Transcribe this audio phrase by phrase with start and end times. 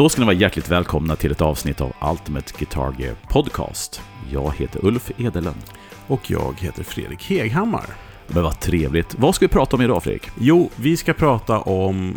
[0.00, 4.02] Då ska ni vara hjärtligt välkomna till ett avsnitt av Ultimate Guitar Gear Podcast.
[4.32, 5.62] Jag heter Ulf Edelund.
[6.06, 7.84] Och jag heter Fredrik Heghammar.
[8.26, 9.14] Men vad trevligt.
[9.18, 10.30] Vad ska vi prata om idag Fredrik?
[10.38, 12.16] Jo, vi ska prata om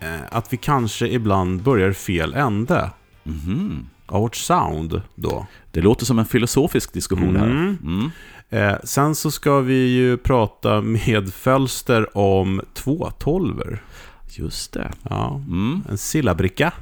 [0.00, 2.90] eh, att vi kanske ibland börjar fel ände
[3.22, 3.86] Mhm.
[4.06, 5.46] av vårt sound då.
[5.72, 7.46] Det låter som en filosofisk diskussion här.
[7.46, 7.78] Mm.
[7.82, 8.10] Mm.
[8.50, 13.82] Eh, sen så ska vi ju prata med Fölster om två tolver.
[14.30, 14.90] Just det.
[15.10, 15.82] Ja, Mm.
[15.90, 16.72] en sillabricka.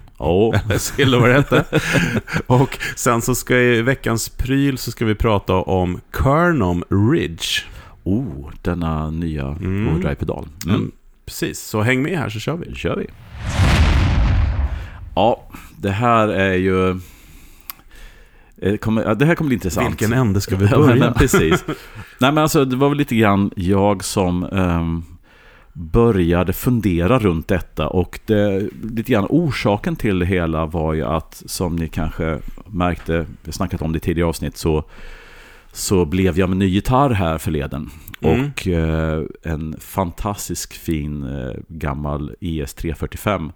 [1.20, 1.64] Vad det hette.
[2.46, 7.46] Och sen så ska i veckans pryl så ska vi prata om Kernum Ridge.
[8.04, 9.88] oh, denna nya Mm.
[9.88, 10.48] overdrive-pedal.
[10.64, 10.76] Mm.
[10.76, 10.90] Mm.
[11.26, 12.68] Precis, så häng med här så kör vi.
[12.68, 13.06] Då kör vi.
[15.14, 16.90] Ja, det här är ju...
[18.62, 19.88] eh, Kommer, ja, det här kommer bli intressant.
[19.90, 21.12] Vilken ände ska vi Ja, men, börja?
[21.12, 21.64] precis.
[22.18, 25.04] Nej, men alltså, det var väl lite grann jag som ehm,
[25.72, 27.88] började fundera runt detta.
[27.88, 33.26] Och det, lite grann orsaken till det hela var ju att, som ni kanske märkte,
[33.44, 34.84] vi snackat om det i tidigare avsnitt, så,
[35.72, 37.90] så blev jag med ny gitarr här förleden.
[38.20, 38.50] Mm.
[38.50, 43.52] Och eh, en fantastisk fin eh, gammal ES 345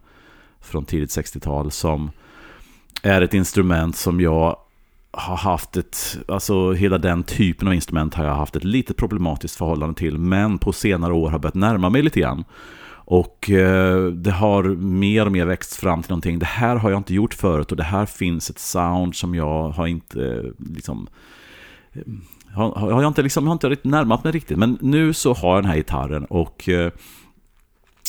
[0.61, 2.11] från tidigt 60-tal som
[3.03, 4.57] är ett instrument som jag
[5.17, 9.57] har haft ett, alltså hela den typen av instrument har jag haft ett lite problematiskt
[9.57, 12.45] förhållande till, men på senare år har börjat närma mig lite grann.
[13.07, 16.39] Och eh, det har mer och mer växt fram till någonting.
[16.39, 19.69] Det här har jag inte gjort förut och det här finns ett sound som jag
[19.69, 21.07] har inte eh, liksom
[21.92, 22.03] eh,
[22.55, 24.59] har, har jag inte liksom, jag har inte riktigt närmat mig riktigt.
[24.59, 26.92] Men nu så har jag den här gitarren och eh,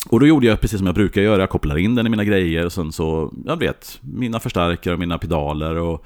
[0.10, 2.24] och då gjorde jag precis som jag brukar göra, jag kopplar in den i mina
[2.24, 6.06] grejer och sen så, jag vet, mina förstärkare och mina pedaler och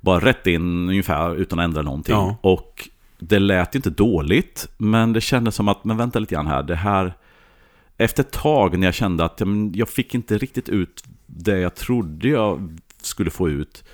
[0.00, 2.14] bara rätt in ungefär utan att ändra någonting.
[2.14, 2.36] Ja.
[2.40, 2.88] Och
[3.18, 6.62] det lät ju inte dåligt, men det kändes som att, men vänta lite grann här,
[6.62, 7.14] det här...
[7.96, 9.42] Efter ett tag när jag kände att
[9.74, 13.84] jag fick inte riktigt ut det jag trodde jag skulle få ut,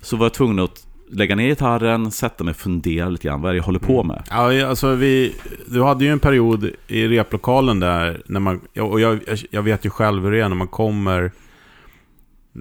[0.00, 3.48] så var jag tvungen att lägga ner gitarren, sätta mig och fundera lite grann, vad
[3.48, 4.22] är det jag håller på med?
[4.30, 5.34] Ja, ja, alltså vi,
[5.66, 9.20] du hade ju en period i replokalen där, när man, och jag,
[9.50, 11.32] jag vet ju själv hur det är när man kommer,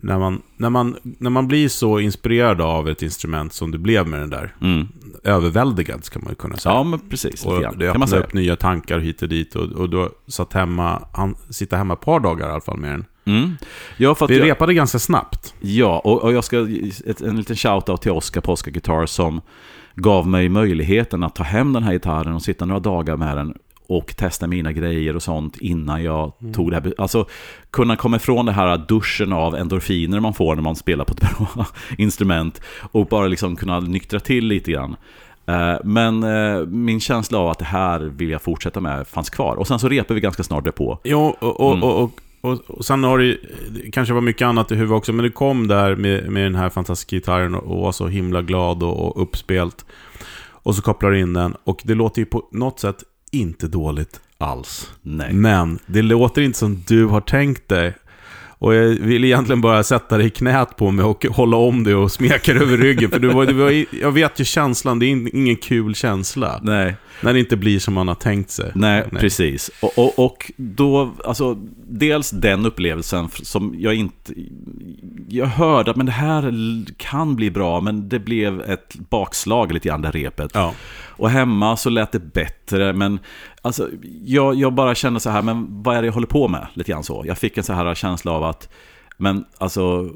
[0.01, 4.07] när man, när, man, när man blir så inspirerad av ett instrument som du blev
[4.07, 4.87] med den där, Mm.
[5.23, 6.75] överväldigad ska man ju kunna säga.
[6.75, 7.45] Ja, men precis.
[7.45, 10.53] och det kan man öppnade upp nya tankar hit och dit och, och då satt
[10.53, 13.05] hemma, han sitter hemma ett par dagar i alla fall med den.
[13.25, 13.51] Mm.
[13.97, 15.53] Ja, för Vi jag, repade ganska snabbt.
[15.61, 16.67] Ja, och, och jag ska
[17.05, 19.41] ett, en liten shout-out till Oscar på Oscar Guitar som
[19.95, 23.53] gav mig möjligheten att ta hem den här gitarren och sitta några dagar med den
[23.97, 26.93] och testa mina grejer och sånt innan jag tog det här.
[26.97, 27.25] Alltså
[27.71, 31.19] kunna komma ifrån det här duschen av endorfiner man får när man spelar på ett
[31.55, 31.65] bra
[31.97, 32.61] instrument
[32.91, 34.95] och bara liksom kunna nyktra till lite grann.
[35.45, 39.55] Eh, Men eh, min känsla av att det här vill jag fortsätta med fanns kvar.
[39.55, 40.99] Och sen så repade vi ganska snart därpå.
[41.03, 41.83] Jo, och, och, Mm.
[41.83, 42.11] och,
[42.41, 43.37] och, och, sen har det
[43.69, 46.55] det kanske var mycket annat i huvudet också, men det kom där med, med den
[46.55, 49.85] här fantastiska gitarren och, och var så himla glad och, och uppspelt.
[50.65, 53.03] Och så kopplar du in den, och det låter ju på något sätt
[53.33, 54.91] inte dåligt alls.
[55.01, 55.33] Nej.
[55.33, 57.93] Men det låter inte som du har tänkt dig.
[58.57, 61.95] Och jag vill egentligen bara sätta dig i knät på mig och hålla om dig
[61.95, 63.11] och smeka dig över ryggen.
[63.11, 66.59] För du var, du var, jag vet ju känslan, det är in- ingen kul känsla.
[66.63, 66.95] Nej.
[67.21, 68.71] När det inte blir som man har tänkt sig.
[68.75, 69.71] Nej, precis.
[69.81, 71.57] Och, och, och då, alltså,
[71.87, 74.33] dels den upplevelsen som jag inte...
[75.29, 76.53] Jag hörde att men det här
[76.97, 80.51] kan bli bra, men det blev ett bakslag lite grann, det repet.
[80.53, 80.73] Ja.
[81.15, 83.19] Och hemma så lät det bättre, men
[83.61, 83.89] alltså,
[84.25, 86.67] jag, jag bara kände så här, men vad är det jag håller på med?
[86.73, 87.23] Lite grann så.
[87.27, 88.69] Jag fick en så här känsla av att,
[89.17, 90.09] men alltså,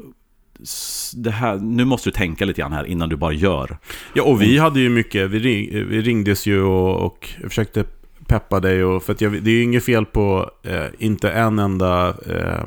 [1.15, 3.77] det här, nu måste du tänka lite grann här innan du bara gör.
[4.13, 7.83] Ja, och vi hade ju mycket, vi, ring, vi ringdes ju och, och försökte
[8.27, 11.59] peppa dig och, för att jag, det är ju inget fel på, eh, inte en
[11.59, 12.63] enda, eh,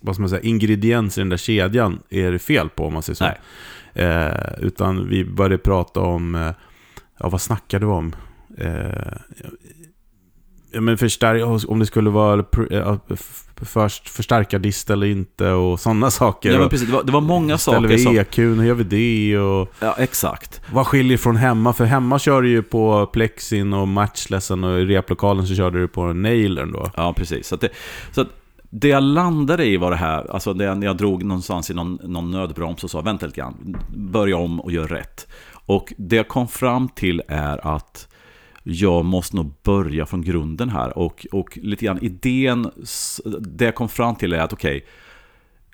[0.00, 3.02] vad ska man säga, ingrediens i den där kedjan är det fel på om man
[3.02, 3.30] säger så.
[4.00, 6.50] Eh, utan vi började prata om, eh,
[7.18, 8.14] ja vad snackade vi om?
[10.72, 12.96] Men förstär, om det skulle vara eh,
[13.62, 16.52] först förstärka dist eller inte och sådana saker.
[16.52, 18.18] Ja, men precis, det var, det var många Ställer saker vi som...
[18.18, 19.38] EQ, hur gör vi det?
[19.38, 20.60] Och Ja, exakt.
[20.72, 21.72] vad skiljer från hemma?
[21.72, 25.88] För hemma kör du ju på plexin och matchlessen och i replokalen så körde du
[25.88, 26.90] på nailern då.
[26.96, 27.48] Ja, precis.
[27.48, 27.68] Så, det,
[28.12, 28.24] så
[28.70, 31.98] det jag landade i var det här, alltså det jag, jag drog någonstans i någon,
[32.02, 35.26] någon nödbroms och sa vänta lite grann, börja om och gör rätt.
[35.52, 38.08] Och det jag kom fram till är att
[38.62, 40.98] jag måste nog börja från grunden här.
[40.98, 42.70] Och, och lite grann idén,
[43.40, 44.86] det jag kom fram till är att okej,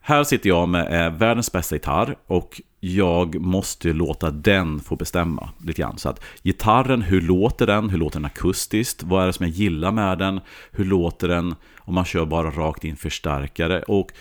[0.03, 5.51] här sitter jag med eh, världens bästa gitarr och jag måste låta den få bestämma
[5.65, 5.99] lite grann.
[5.99, 7.91] Så att gitarren, hur låter den?
[7.91, 9.03] Hur låter den akustiskt?
[9.03, 10.41] Vad är det som jag gillar med den?
[10.71, 13.83] Hur låter den om man kör bara rakt in förstärkare?
[13.83, 14.13] Och,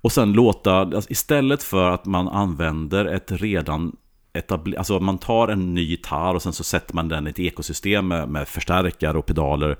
[0.00, 3.96] Och sen låta, alltså istället för att man använder ett redan
[4.34, 7.38] etabler- alltså man tar en ny gitarr och sen så sätter man den i ett
[7.38, 9.76] ekosystem med, med förstärkare och pedaler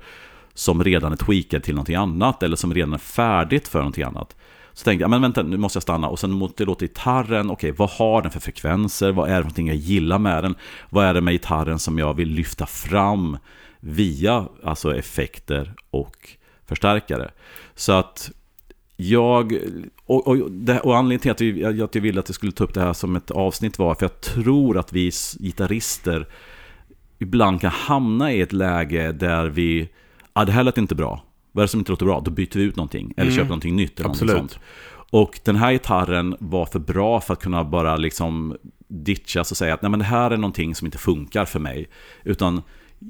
[0.53, 4.35] som redan är tweakad till någonting annat eller som redan är färdigt för någonting annat.
[4.73, 7.51] Så tänkte jag, men vänta, nu måste jag stanna och sen måste jag låta gitarren,
[7.51, 9.11] okej, okay, vad har den för frekvenser?
[9.11, 10.55] Vad är det för någonting jag gillar med den?
[10.89, 13.37] Vad är det med gitarren som jag vill lyfta fram
[13.79, 16.29] via alltså effekter och
[16.65, 17.31] förstärkare?
[17.75, 18.31] Så att
[18.97, 19.57] jag,
[20.05, 20.37] och, och,
[20.83, 22.93] och anledningen till att, vi, att jag ville att jag skulle ta upp det här
[22.93, 26.27] som ett avsnitt var för jag tror att vi gitarrister
[27.19, 29.89] ibland kan hamna i ett läge där vi,
[30.33, 31.23] ja det här lät inte bra.
[31.51, 32.19] Vad är det som inte låter bra?
[32.19, 33.13] Då byter vi ut någonting.
[33.17, 33.35] Eller mm.
[33.35, 33.99] köper någonting nytt.
[33.99, 34.37] Eller Absolut.
[34.37, 34.59] Sånt.
[35.11, 38.57] Och den här gitarren var för bra för att kunna bara liksom
[38.87, 41.89] ditchas och säga att Nej, men det här är någonting som inte funkar för mig.
[42.23, 42.61] Utan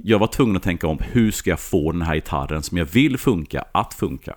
[0.04, 2.86] jag var tvungen att tänka om hur ska jag få den här gitarren som jag
[2.86, 4.36] vill funka att funka.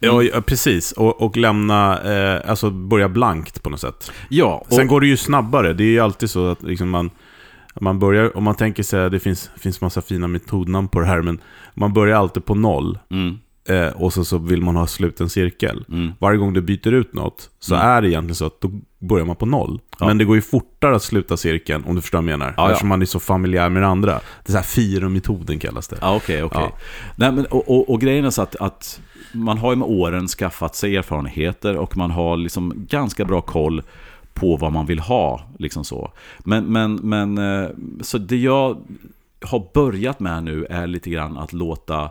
[0.00, 0.28] Mm.
[0.32, 0.92] Ja, precis.
[0.92, 4.12] Och, och lämna, eh, alltså börja blankt på något sätt.
[4.28, 4.64] Ja.
[4.68, 4.72] Och...
[4.72, 5.72] Sen går det ju snabbare.
[5.72, 7.10] Det är ju alltid så att liksom man,
[7.80, 11.22] man börjar, om man tänker sig, det finns, finns massa fina metodnamn på det här,
[11.22, 11.40] men
[11.74, 12.98] man börjar alltid på noll.
[13.10, 13.38] Mm.
[13.68, 15.84] Eh, och så, så vill man ha sluten cirkel.
[15.88, 16.12] Mm.
[16.18, 17.86] Varje gång du byter ut något så mm.
[17.86, 19.80] är det egentligen så att då börjar man på noll.
[19.98, 20.06] Ja.
[20.06, 22.54] Men det går ju fortare att sluta cirkeln, om du förstår vad jag menar.
[22.56, 22.88] Ja, eftersom ja.
[22.88, 24.12] man är så familjär med det andra.
[24.12, 25.98] Det är så här Firo-metoden kallas det.
[26.00, 26.74] Ja, okej, okay, okej.
[27.16, 27.42] Okay.
[27.42, 27.44] Ja.
[27.50, 29.00] och, och, och, grejen är så att, att
[29.32, 33.82] man har ju med åren skaffat sig erfarenheter och man har liksom ganska bra koll
[34.34, 35.40] på vad man vill ha.
[35.58, 36.12] Liksom så.
[36.38, 37.68] Men, men, men eh,
[38.00, 38.78] så det jag
[39.40, 42.10] har börjat med nu är lite grann att låta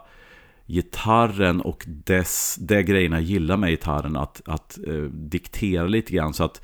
[0.65, 6.33] gitarren och dess, det grejerna jag gillar med gitarren att, att eh, diktera lite grann.
[6.33, 6.61] Så att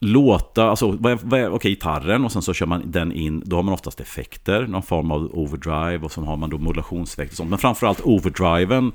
[0.00, 3.56] låta, alltså vad vad är, okay, gitarren och sen så kör man den in, då
[3.56, 7.36] har man oftast effekter, någon form av overdrive och så har man då modulationseffekter och
[7.36, 7.50] sånt.
[7.50, 8.92] Men framförallt overdriven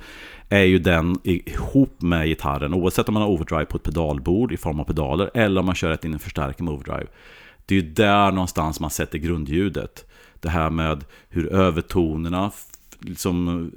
[0.50, 4.58] är ju den ihop med gitarren, oavsett om man har overdrive på ett pedalbord i
[4.58, 7.08] form av pedaler eller om man kör rätt in en förstärkare med overdrive.
[7.66, 10.06] Det är ju där någonstans man sätter grundljudet.
[10.40, 12.52] Det här med hur övertonerna,
[13.00, 13.72] liksom,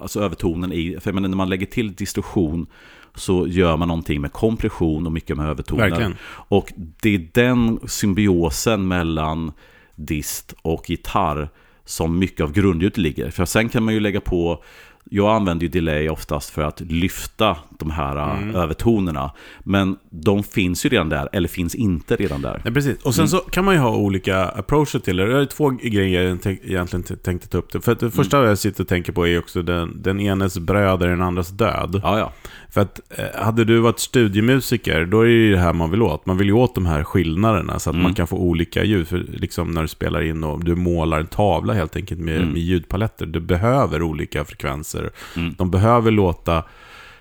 [0.00, 2.66] alltså övertonen i, för jag menar när man lägger till distorsion
[3.14, 5.88] så gör man någonting med kompression och mycket med övertoner.
[5.88, 6.16] Verkligen.
[6.48, 9.52] Och det är den symbiosen mellan
[9.94, 11.48] dist och gitarr
[11.84, 13.30] som mycket av grundljudet ligger.
[13.30, 14.62] För sen kan man ju lägga på
[15.04, 18.54] jag använder ju delay oftast för att lyfta de här mm.
[18.54, 19.30] övertonerna.
[19.60, 22.62] Men de finns ju redan där, eller finns inte redan där.
[22.64, 23.02] Ja, precis.
[23.02, 23.28] Och sen mm.
[23.28, 25.26] så kan man ju ha olika approacher till det.
[25.26, 27.72] Det är två grejer jag egentligen tänkte ta upp.
[27.72, 27.80] Det.
[27.80, 28.48] För det första mm.
[28.48, 32.00] jag sitter och tänker på är också den, den enes bröd är den andras död.
[32.02, 32.32] Ja, ja.
[32.70, 36.02] För att eh, hade du varit studiemusiker, då är det ju det här man vill
[36.02, 36.26] åt.
[36.26, 38.02] Man vill ju åt de här skillnaderna så att mm.
[38.02, 39.08] man kan få olika ljud.
[39.08, 42.48] För liksom när du spelar in och du målar en tavla helt enkelt med, mm.
[42.48, 43.26] med ljudpaletter.
[43.26, 45.10] Du behöver olika frekvenser.
[45.36, 45.54] Mm.
[45.58, 46.64] De behöver låta,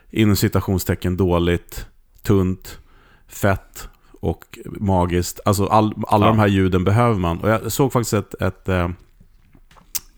[0.10, 1.86] inom citationstecken, dåligt,
[2.22, 2.80] tunt,
[3.28, 5.40] fett och magiskt.
[5.46, 6.30] Alltså all, alla ja.
[6.30, 7.38] de här ljuden behöver man.
[7.38, 8.92] Och jag såg faktiskt ett, ett, eh, ett,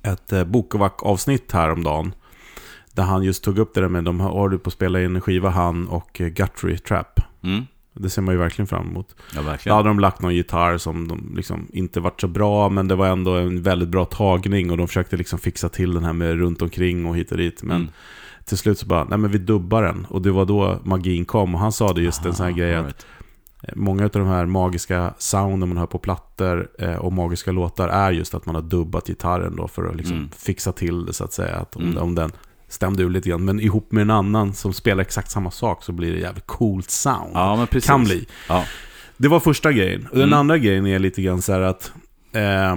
[0.03, 2.13] ett eh, Bokovac-avsnitt häromdagen.
[2.95, 5.15] Där han just tog upp det där med, de har du på att spela in
[5.15, 7.19] en skiva, han och eh, Guthrie Trap.
[7.43, 7.65] Mm.
[7.93, 9.15] Det ser man ju verkligen fram emot.
[9.35, 9.73] Ja, verkligen.
[9.73, 12.95] Då hade de lagt någon gitarr som de liksom inte vart så bra, men det
[12.95, 16.37] var ändå en väldigt bra tagning och de försökte liksom fixa till den här med
[16.39, 17.63] runt omkring och hit och dit.
[17.63, 17.91] Men mm.
[18.45, 20.05] till slut så bara, nej men vi dubbar den.
[20.09, 22.53] Och det var då magin kom och han sa det just ah, en sån här
[22.53, 22.87] grej right.
[22.87, 23.05] att
[23.63, 27.87] eh, Många av de här magiska sounden man hör på plattor eh, och magiska låtar
[27.87, 30.29] är just att man har dubbat gitarren då för att liksom mm.
[30.37, 31.55] fixa till det så att säga.
[31.55, 31.97] Att om, mm.
[31.97, 32.31] om den
[32.71, 33.45] stämde ur lite grann.
[33.45, 36.89] Men ihop med en annan som spelar exakt samma sak så blir det jävligt coolt
[36.89, 37.31] sound.
[37.33, 37.89] Ja, men precis.
[37.89, 38.27] Kan bli.
[38.49, 38.65] Ja.
[39.17, 40.07] Det var första grejen.
[40.07, 40.39] Och den mm.
[40.39, 41.91] andra grejen är lite grann så här att
[42.33, 42.75] eh,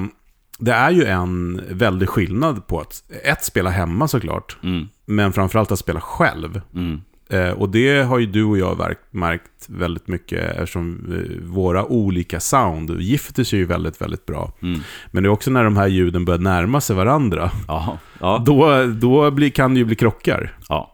[0.59, 4.57] det är ju en väldig skillnad på att ett, spela hemma såklart.
[4.63, 4.89] Mm.
[5.07, 6.61] Men framförallt att spela själv.
[6.75, 7.01] Mm.
[7.29, 12.41] Eh, och det har ju du och jag märkt väldigt mycket eftersom eh, våra olika
[12.41, 14.53] sound gifter sig ju väldigt, väldigt bra.
[14.63, 14.81] Mm.
[15.11, 17.51] Men det är också när de här ljuden börjar närma sig varandra.
[17.69, 18.43] Aha, ja.
[18.47, 20.59] Då, då blir, kan det ju bli krockar.
[20.69, 20.91] Ja.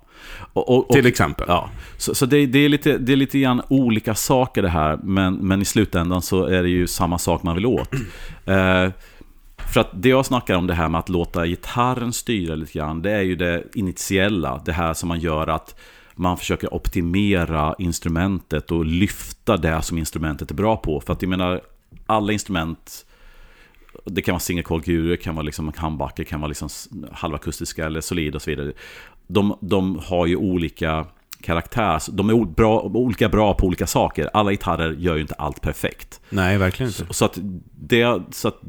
[0.53, 1.47] Och, och, och, Till exempel.
[1.49, 1.71] Ja.
[1.97, 5.35] Så, så det, det, är lite, det är lite grann olika saker det här, men,
[5.35, 7.95] men i slutändan så är det ju samma sak man vill åt.
[8.45, 8.89] eh,
[9.73, 13.03] för att det jag snackar om det här med att låta gitarren styra lite grann,
[13.03, 15.75] det är ju det initiella, det här som man gör att
[16.21, 21.01] man försöker optimera instrumentet och lyfta det som instrumentet är bra på.
[21.01, 21.61] För att jag menar,
[22.07, 23.07] alla instrument,
[24.05, 26.69] det kan vara single coil guru, det kan vara liksom handbacker, kan vara liksom
[27.13, 28.73] halvakustiska eller solid och så vidare.
[29.27, 31.07] De, de har ju olika
[31.41, 32.03] karaktär.
[32.13, 34.31] De är bra, olika bra på olika saker.
[34.33, 36.21] Alla gitarrer gör ju inte allt perfekt.
[36.31, 37.07] Nej, verkligen inte.
[37.07, 37.39] Så, så att,
[37.81, 38.61] det, så att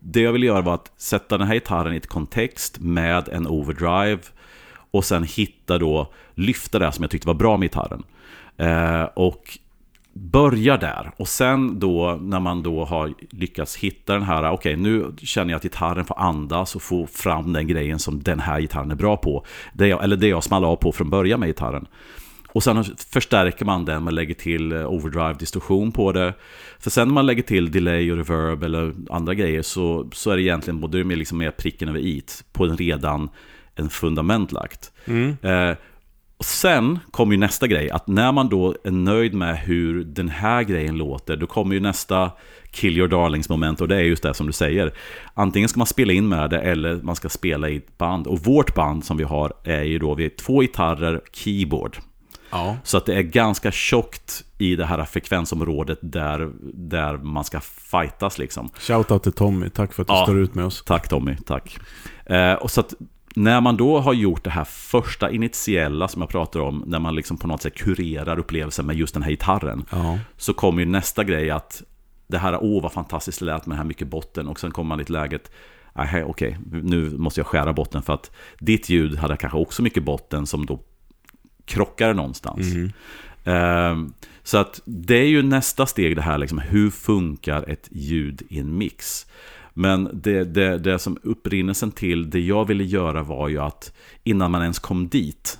[0.00, 3.46] det jag ville göra var att sätta den här gitarren i ett kontext med en
[3.46, 4.20] overdrive
[4.90, 8.02] och sen hitta då, lyfta det som jag tyckte var bra med gitarren.
[8.56, 9.58] Eh, och
[10.12, 11.10] börja där.
[11.16, 15.50] Och sen då när man då har lyckats hitta den här, okej okay, nu känner
[15.50, 18.94] jag att gitarren får andas och få fram den grejen som den här gitarren är
[18.94, 19.44] bra på.
[19.72, 21.86] Det jag, eller det jag small av på från början med gitarren.
[22.52, 26.34] Och sen förstärker man den, man lägger till eh, overdrive distorsion på det.
[26.78, 30.36] För sen när man lägger till delay och reverb eller andra grejer så, så är
[30.36, 33.28] det egentligen både med, liksom med pricken över it på en redan
[33.74, 34.92] en fundament lagt.
[35.04, 35.36] Mm.
[35.42, 35.76] Eh,
[36.40, 40.28] och sen kommer ju nästa grej, att när man då är nöjd med hur den
[40.28, 42.30] här grejen låter, då kommer ju nästa
[42.70, 44.94] kill your darlings moment och det är just det som du säger.
[45.34, 48.26] Antingen ska man spela in med det eller man ska spela i ett band.
[48.26, 51.96] Och vårt band som vi har är ju då, vi är två gitarrer, keyboard.
[52.50, 52.76] Ja.
[52.84, 58.38] Så att det är ganska tjockt i det här frekvensområdet där, där man ska fightas
[58.38, 58.70] liksom.
[58.78, 60.24] Shoutout till Tommy, tack för att du ja.
[60.24, 60.82] står ut med oss.
[60.86, 61.78] Tack Tommy, tack.
[62.26, 62.94] Eh, och så att
[63.34, 67.14] när man då har gjort det här första initiella som jag pratar om, när man
[67.14, 70.18] liksom på något sätt kurerar upplevelsen med just den här gitarren, ja.
[70.36, 71.82] så kommer ju nästa grej att
[72.26, 74.88] det här, åh vad fantastiskt det lät med den här mycket botten, och sen kommer
[74.88, 75.50] man i ett läget,
[75.94, 80.02] okej, okay, nu måste jag skära botten för att ditt ljud hade kanske också mycket
[80.02, 80.80] botten som då
[81.64, 82.74] krockar någonstans.
[83.44, 84.12] Mm.
[84.42, 88.58] Så att det är ju nästa steg det här, liksom, hur funkar ett ljud i
[88.58, 89.26] en mix?
[89.80, 93.92] Men det, det, det som upprinnelsen till det jag ville göra var ju att
[94.24, 95.58] innan man ens kom dit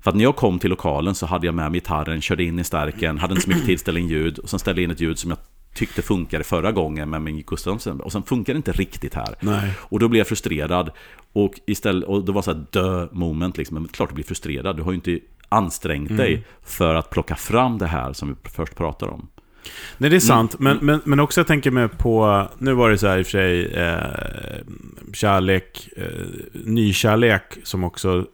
[0.00, 2.58] för att när jag kom till lokalen så hade jag med mig gitarren, körde in
[2.58, 4.90] i stärken, hade inte så mycket tid att ställa in ljud och sen ställde in
[4.90, 5.38] ett ljud som jag
[5.74, 9.34] tyckte funkade förra gången med min Gustafsson och sen funkar det inte riktigt här.
[9.40, 9.72] Nej.
[9.78, 10.90] Och då blev jag frustrerad
[11.32, 14.76] och istället, och det var så här dö moment liksom, men klart du blir frustrerad,
[14.76, 16.44] du har ju inte ansträngt dig mm.
[16.62, 19.28] för att plocka fram det här som vi först pratade om.
[19.98, 20.60] Nej, det är sant.
[20.60, 20.76] Mm.
[20.76, 23.26] Men, men, men också jag tänker mig på, nu var det så här i och
[23.26, 24.00] för sig, eh,
[25.12, 26.04] kärlek, eh,
[26.52, 28.26] nykärlek som också,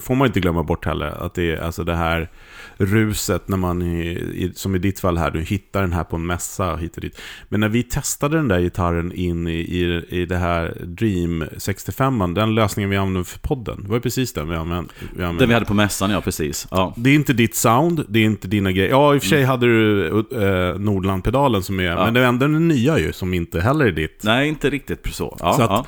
[0.00, 2.28] får man inte glömma bort heller, att det är alltså det här
[2.76, 6.26] ruset när man, i, som i ditt fall här, du hittar den här på en
[6.26, 7.20] mässa hit och dit.
[7.48, 12.34] Men när vi testade den där gitarren in i, i, i det här Dream 65,
[12.34, 14.92] den lösningen vi använde för podden, det var ju precis den vi använde.
[15.00, 15.42] Vi använde.
[15.42, 16.66] Den vi hade på mässan, ja precis.
[16.70, 16.94] Ja.
[16.96, 18.90] Det är inte ditt sound, det är inte dina grejer.
[18.90, 19.50] Ja, i och för sig mm.
[19.50, 22.04] hade du uh, Nordland-pedalen som är, ja.
[22.04, 24.22] men det är ändå den nya ju, som inte heller är ditt.
[24.22, 25.36] Nej, inte riktigt så.
[25.40, 25.86] Ja, så att,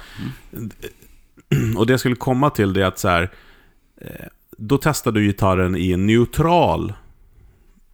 [1.53, 1.77] mm.
[1.77, 3.31] Och det jag skulle komma till det är att så här,
[4.01, 4.27] eh,
[4.59, 6.93] då testar du gitarren i en neutral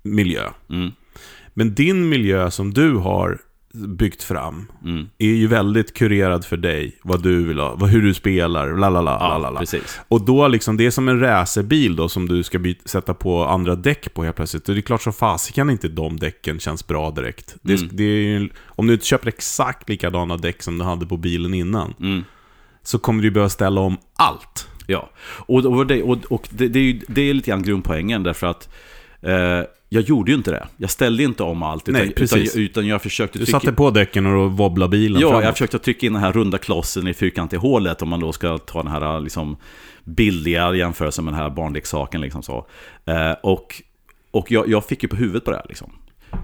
[0.03, 0.51] miljö.
[0.71, 0.93] Mm.
[1.55, 3.39] Men din miljö som du har
[3.73, 5.09] byggt fram mm.
[5.19, 6.99] är ju väldigt kurerad för dig.
[7.03, 9.61] Vad du vill ha, hur du spelar, lalala, ja, lalala.
[9.61, 10.01] Precis.
[10.09, 13.45] Och då liksom, det är som en racerbil då som du ska byta, sätta på
[13.45, 14.69] andra däck på helt plötsligt.
[14.69, 17.57] Och det är klart så fasiken inte de däcken känns bra direkt.
[17.63, 17.89] Det, mm.
[17.93, 21.55] det är ju, om du inte köper exakt likadana däck som du hade på bilen
[21.55, 21.95] innan.
[22.01, 22.25] Mm.
[22.83, 24.69] Så kommer du behöva ställa om allt.
[24.87, 28.23] Ja, och, och, det, och, och det, det, är ju, det är lite grann grundpoängen
[28.23, 28.69] därför att
[29.23, 29.61] eh,
[29.93, 30.67] jag gjorde ju inte det.
[30.77, 31.89] Jag ställde inte om allt.
[31.89, 35.45] Utan, Nej, utan, utan jag försökte Du satte på däcken och wobblade bilen Ja, framåt.
[35.45, 38.03] jag försökte trycka in den här runda klossen i fyrkantiga hålet.
[38.03, 39.57] Om man då ska ta den här liksom,
[40.05, 42.21] billiga jämförelsen med den här barnleksaken.
[42.21, 42.67] Liksom så.
[43.05, 43.83] Eh, och
[44.31, 45.67] och jag, jag fick ju på huvudet på det här.
[45.69, 45.93] Liksom.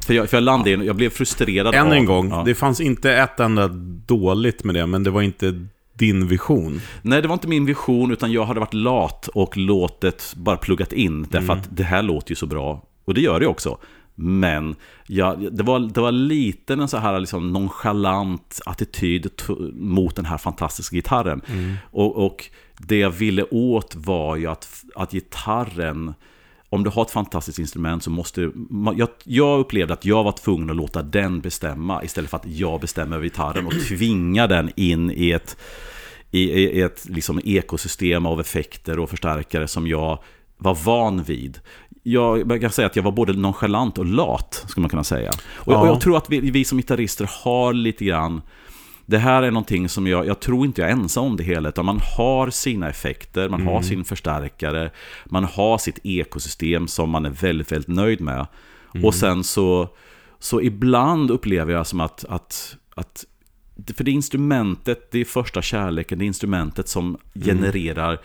[0.06, 2.42] För jag, för jag landade in, jag blev frustrerad Än en gång, ja.
[2.46, 3.68] det fanns inte ett enda
[4.06, 6.80] dåligt med det, men det var inte din vision?
[7.02, 10.92] Nej, det var inte min vision, utan jag hade varit lat och låtit bara pluggat
[10.92, 11.22] in.
[11.22, 11.58] Därför mm.
[11.58, 12.87] att det här låter ju så bra.
[13.08, 13.78] Och det gör det också.
[14.14, 19.30] Men ja, det, var, det var lite en så här liksom nonchalant attityd
[19.74, 21.40] mot den här fantastiska gitarren.
[21.46, 21.74] Mm.
[21.90, 26.14] Och, och, det jag ville åt var ju att, att gitarren,
[26.68, 28.50] om du har ett fantastiskt instrument så måste
[28.96, 32.80] jag, jag upplevde att jag var tvungen att låta den bestämma istället för att jag
[32.80, 35.56] bestämmer över gitarren och tvinga den in i ett,
[36.30, 40.22] i, i ett liksom ekosystem av effekter och förstärkare som jag
[40.58, 41.60] var van vid
[42.12, 45.32] jag kan säga att jag var både nonchalant och lat, skulle man kunna säga.
[45.54, 45.80] Och, ja.
[45.80, 48.42] och jag tror att vi, vi som gitarrister har lite grann
[49.08, 51.68] det här är någonting som jag, jag tror inte jag är ensam om det hela,
[51.68, 53.72] utan man har sina effekter, man mm.
[53.72, 54.90] har sin förstärkare,
[55.24, 58.46] man har sitt ekosystem som man är väldigt, väldigt nöjd med.
[58.94, 59.04] Mm.
[59.04, 59.88] Och sen så,
[60.38, 63.24] så ibland upplever jag som att, att, att
[63.96, 67.18] för det instrumentet, det är första kärleken, det är instrumentet som mm.
[67.48, 68.18] genererar,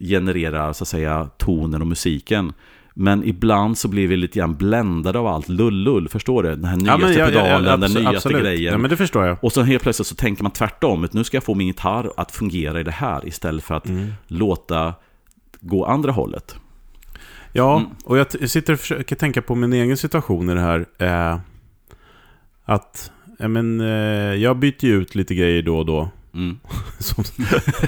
[0.00, 2.52] genererar så att säga tonen och musiken.
[2.94, 6.48] Men ibland så blir vi lite grann bländade av allt lullull, förstår du?
[6.48, 8.42] Den här nyaste ja, ja, pedalen, ja, den nyaste absolut.
[8.42, 8.72] grejen.
[8.72, 9.44] Ja, men det förstår jag.
[9.44, 12.32] Och så helt plötsligt så tänker man tvärtom, nu ska jag få min gitarr att
[12.32, 14.12] fungera i det här, istället för att mm.
[14.26, 14.94] låta
[15.60, 16.56] gå andra hållet.
[17.52, 17.90] Ja, mm.
[18.04, 20.86] och jag sitter och försöker tänka på min egen situation i det här.
[20.98, 21.38] Eh,
[22.64, 26.10] att, ja, men, eh, jag byter ju ut lite grejer då och då.
[26.34, 26.58] Mm.
[26.98, 27.24] som,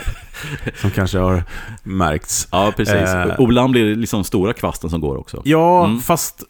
[0.81, 1.45] som kanske har
[1.83, 2.49] märkts.
[2.51, 2.95] Ja, precis.
[2.95, 3.23] Eh.
[3.35, 5.43] Och ibland blir det liksom stora kvasten som går också.
[5.45, 6.01] Ja, Mm.
[6.01, 6.43] fast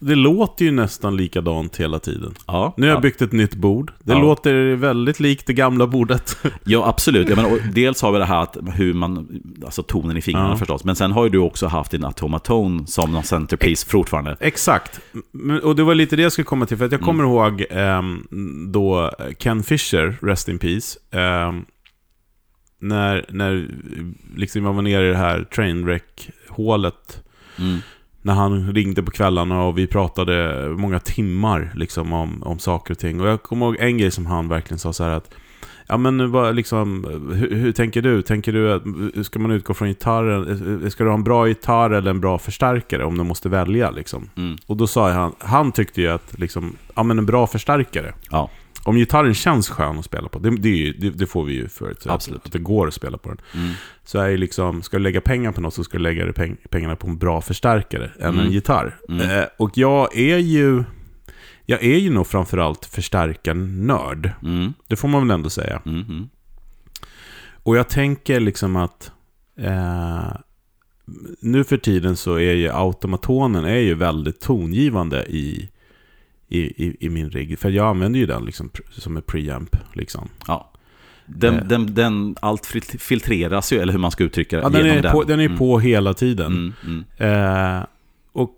[0.00, 2.34] det låter ju nästan likadant hela tiden.
[2.46, 3.00] Ja, Nu har jag ja.
[3.00, 3.92] byggt ett nytt bord.
[4.02, 4.18] Det Ja.
[4.18, 6.36] låter väldigt likt det gamla bordet.
[6.64, 7.28] Ja, absolut.
[7.28, 10.56] Jag menar, dels har vi det här att hur man, alltså tonen i fingrarna Ja.
[10.56, 10.84] förstås.
[10.84, 14.36] Men sen har ju du också haft din automaton som någon centerpiece fortfarande.
[14.40, 15.00] Exakt.
[15.62, 16.76] Och det var lite det jag skulle komma till.
[16.76, 18.26] För att jag kommer ihåg ehm,
[18.72, 20.98] då Ken Fisher, Rest in Peace.
[21.10, 21.64] ehm,
[22.80, 23.68] när, när
[24.36, 27.22] liksom jag var nere i det här trainwreck-hålet.
[27.58, 27.78] Mm.
[28.28, 32.98] När han ringde på kvällarna och vi pratade många timmar liksom, om, om saker och
[32.98, 33.20] ting.
[33.20, 35.34] Och jag kommer ihåg en grej som han verkligen sa så här att
[35.86, 37.04] Ja men vad, liksom,
[37.34, 38.22] hur, hur tänker du?
[38.22, 40.90] Tänker du att, ska man utgå från gitarren?
[40.90, 44.30] Ska du ha en bra gitarr eller en bra förstärkare om du måste välja liksom?
[44.36, 44.56] Mm.
[44.66, 48.14] Och då sa han, han tyckte ju att liksom, ja men en bra förstärkare.
[48.30, 48.50] Ja,
[48.88, 51.52] Om gitarren känns skön att spela på, det, det, är ju, det, det får vi
[51.54, 52.02] ju förut.
[52.02, 52.46] så Absolut.
[52.46, 53.38] Att, det går att spela på den.
[53.54, 53.72] mm.
[54.04, 56.96] Så är liksom, ska du lägga pengar på något så ska du lägga peng, pengarna
[56.96, 58.46] på en bra förstärkare än Mm.
[58.46, 58.96] en gitarr.
[59.08, 59.30] Mm.
[59.30, 60.84] Eh, och jag är ju,
[61.66, 64.30] jag är ju nog framförallt förstärkarnörd.
[64.42, 64.72] Mm.
[64.88, 65.82] Det får man väl ändå säga.
[65.86, 66.00] Mm.
[66.00, 66.28] Mm.
[67.62, 69.12] Och jag tänker liksom att
[69.58, 70.32] eh,
[71.40, 75.68] nu för tiden så är ju automatonen är ju väldigt tongivande i,
[76.48, 77.58] i, i, i min rigg.
[77.58, 79.76] För jag använder ju den liksom som en preamp.
[79.92, 80.28] Liksom.
[80.46, 80.72] Ja.
[81.26, 81.64] Den, Eh.
[81.64, 85.12] den, den, allt fil- filtreras ju, eller hur man ska uttrycka det, Ja, den, är
[85.12, 85.58] på, den är Mm.
[85.58, 86.72] på hela tiden.
[86.86, 87.04] Mm.
[87.18, 87.76] Mm.
[87.78, 87.86] Eh,
[88.32, 88.54] och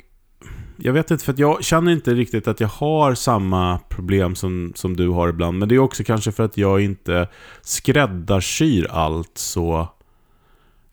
[0.77, 4.73] jag vet inte, för att jag känner inte riktigt att jag har samma problem som,
[4.77, 5.59] som du har ibland.
[5.59, 7.29] Men det är också kanske för att jag inte
[7.63, 9.89] skräddarsyr allt så...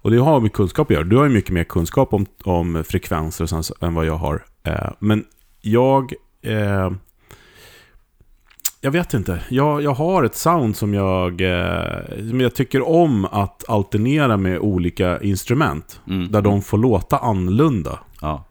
[0.01, 1.03] Och det har med kunskap att göra.
[1.03, 4.45] Du har ju mycket mer kunskap om, om frekvenser än vad jag har.
[4.63, 5.25] Eh, men
[5.61, 6.13] jag...
[6.41, 6.91] Eh,
[8.81, 9.39] jag vet inte.
[9.49, 14.59] Jag, jag har ett sound som jag, eh, som jag tycker om att alternera med
[14.59, 16.01] olika instrument.
[16.07, 16.31] Mm.
[16.31, 17.99] Där de får låta annorlunda.
[18.21, 18.43] Ja.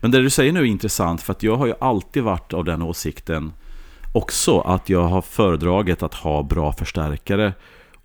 [0.00, 2.64] Men det du säger nu är intressant för att jag har ju alltid varit av
[2.64, 3.52] den åsikten
[4.14, 7.52] också att jag har föredragit att ha bra förstärkare.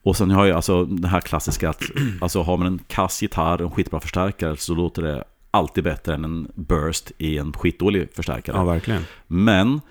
[0.04, 1.84] Och sen har jag alltså det här klassiska att
[2.22, 6.14] alltså har man en kass gitarr och en skitbra förstärkare så låter det alltid bättre
[6.14, 8.58] än en burst i en skitdålig förstärkare.
[8.58, 9.06] Ja, verkligen.
[9.28, 9.82] Men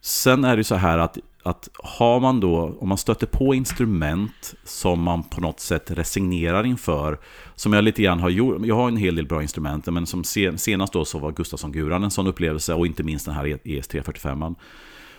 [0.00, 3.54] sen är det ju så här att, att har man då, om man stöter på
[3.54, 7.18] instrument som man på något sätt resignerar inför,
[7.54, 10.24] som jag lite grann har gjort, jag har en hel del bra instrument, men som
[10.24, 13.58] sen, senast då så var Gustafsson-guran en sån upplevelse och inte minst den här E
[13.64, 14.54] ES345.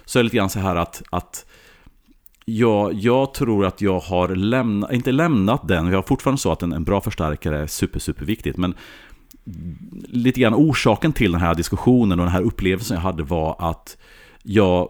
[0.06, 1.46] Så är det lite grann så här att, att
[2.46, 6.64] jag, jag tror att jag har lämnat, inte lämnat den, jag har fortfarande så att
[6.64, 8.74] en, en bra förstärkare är super, super viktigt, men
[10.08, 13.98] lite grann orsaken till den här diskussionen och den här upplevelsen jag hade var att
[14.44, 14.90] jag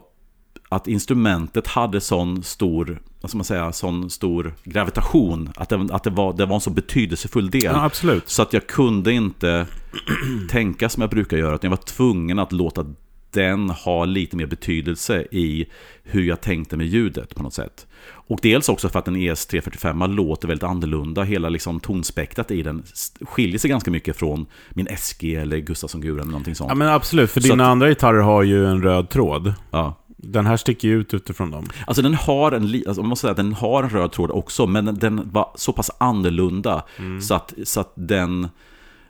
[0.70, 5.50] att instrumentet hade sån stor, vad ska man säga, sån stor gravitation.
[5.56, 7.64] Att det, att det, var, det var en så betydelsefull del.
[7.64, 7.90] Ja.
[8.26, 9.68] Så att jag kunde inte
[10.50, 11.56] tänka som jag brukar göra.
[11.56, 12.86] Utan jag var tvungen att låta
[13.32, 15.66] den ha lite mer betydelse i
[16.04, 17.88] hur jag tänkte med ljudet på något sätt.
[18.28, 21.24] Och dels också för att en ES345 låter väldigt annorlunda.
[21.24, 22.84] Hela liksom tonspektrat i den
[23.22, 26.70] skiljer sig ganska mycket från min SG eller Gustafsson-guren eller någonting sånt.
[26.70, 27.32] Ja, men absolut.
[27.32, 29.54] För Så dina att- andra gitarrer har ju en röd tråd.
[29.72, 30.00] Ja.
[30.18, 31.66] Den här sticker ju ut utifrån dem.
[31.88, 34.68] Alltså den har en, alltså man måste säga att den har en röd tråd också,
[34.68, 36.84] men den- var så pass annorlunda
[37.22, 38.48] så att, så att den,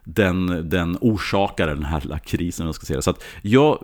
[0.03, 3.01] den, den orsakar den här krisen, jag ska säga.
[3.01, 3.83] Så att jag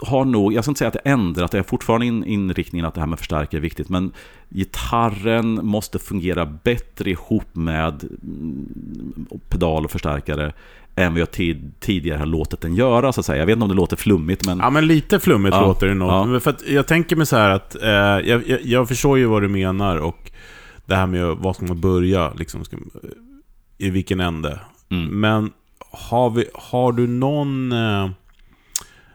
[0.00, 2.94] har nog, jag ska inte säga att det ändrat, jag är fortfarande in, inriktningen att
[2.94, 4.12] det här med förstärkare är viktigt, men
[4.48, 10.52] gitarren måste fungera bättre ihop med mm, pedal och förstärkare
[10.94, 13.38] än vad jag tid, tidigare har låtit den göra, så att säga.
[13.38, 14.58] Jag vet inte om det låter flummigt, men...
[14.58, 16.08] Ja, men lite flummigt Ja, låter det nog.
[16.08, 16.40] ja.
[16.40, 19.48] För jag tänker mig så här att, eh, jag, jag, jag förstår ju vad du
[19.48, 20.30] menar och
[20.86, 22.76] det här med vad ska man börja, liksom, ska,
[23.78, 24.60] i vilken ände.
[24.90, 25.20] Mm.
[25.20, 25.52] Men
[25.90, 27.72] har, vi, har du någon...
[27.72, 28.10] Eh,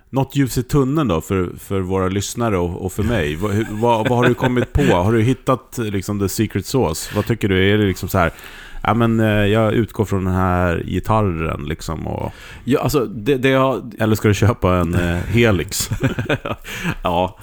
[0.10, 3.36] något ljus i tunneln då för, för våra lyssnare och, och för mig?
[3.36, 4.82] vad, vad, vad har du kommit på?
[4.84, 7.16] Har du hittat liksom the secret sauce?
[7.16, 7.74] Vad tycker du?
[7.74, 8.32] Är det liksom så här...
[8.84, 12.34] Ja, men eh, jag utgår från den här gitarren liksom och...
[12.64, 13.94] Ja, alltså det, det jag...
[14.00, 15.90] Eller ska du köpa en eh, Helix?
[17.04, 17.38] ja,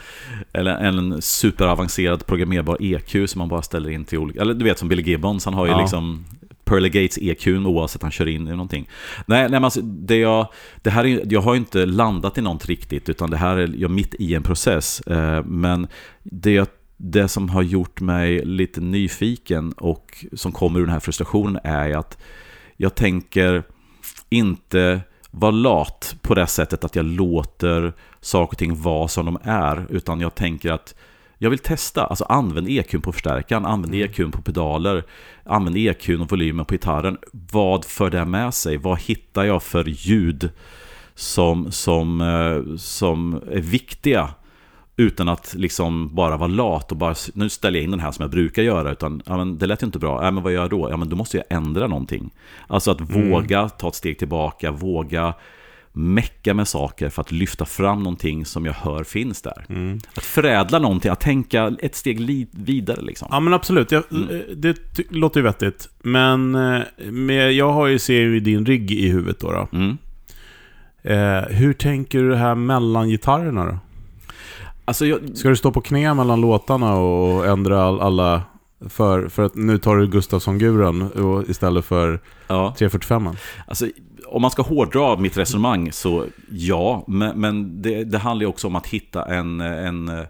[0.53, 4.41] eller en superavancerad programmerbar EQ som man bara ställer in till olika...
[4.41, 5.81] Eller du vet som Billy Gibbons, han har ju Ja.
[5.81, 6.25] liksom
[6.65, 8.89] Pearly Gates EQ oavsett han kör in i någonting.
[9.27, 10.49] Nej, nej men alltså, det jag,
[10.83, 13.75] det här är, jag har ju inte landat i något riktigt, utan det här är
[13.77, 15.01] jag mitt i en process.
[15.01, 15.87] Eh, men
[16.23, 21.01] det, jag- det som har gjort mig lite nyfiken och som kommer ur den här
[21.01, 22.19] frustrationen är att
[22.77, 23.63] jag tänker
[24.31, 25.01] inte
[25.31, 29.87] vara lat på det sättet att jag låter saker och ting vara som de är,
[29.91, 30.95] utan jag tänker att
[31.39, 34.11] jag vill testa, alltså använd EQn på förstärkaren, använd Mm.
[34.11, 35.05] EQn på pedaler,
[35.45, 37.19] använd EQn och volymen på gitarren.
[37.53, 38.77] Vad för det med sig?
[38.77, 40.51] Vad hittar jag för ljud
[41.15, 44.29] som, som, eh, som är viktiga?
[44.97, 48.23] Utan att liksom bara vara lat och bara nu ställer jag in den här som
[48.23, 48.93] jag brukar göra.
[48.93, 50.25] Utan ja, men det lät ju inte bra.
[50.25, 50.91] Ja, men vad gör jag då?
[50.91, 52.31] Ja, men då måste jag ändra någonting.
[52.67, 55.35] Alltså att våga ta ett steg tillbaka, våga
[55.97, 59.65] mecka med saker för att lyfta fram någonting som jag hör finns där.
[60.17, 63.29] Att förädla någonting, att tänka ett steg vidare liksom.
[63.31, 64.43] Ja men absolut, jag, Mm.
[64.57, 65.89] det ty- låter ju vettigt.
[66.03, 66.81] Men eh,
[67.11, 69.53] med, jag har ju, ser ju din rigg i huvudet då.
[69.53, 69.69] då.
[69.73, 69.97] Mm.
[71.03, 73.79] Eh, hur tänker du det här mellan gitarrerna då?
[74.85, 78.43] Alltså jag, Ska du stå på knä mellan låtarna och ändra all, alla...
[78.89, 81.11] För, för att nu tar du Gustafsson-guran
[81.49, 82.75] istället för ja.
[82.79, 83.29] 345
[83.67, 83.87] Alltså,
[84.35, 88.67] om man ska hårdra mitt resonemang så ja, men, men det, det handlar ju också
[88.67, 90.27] om att hitta en, en,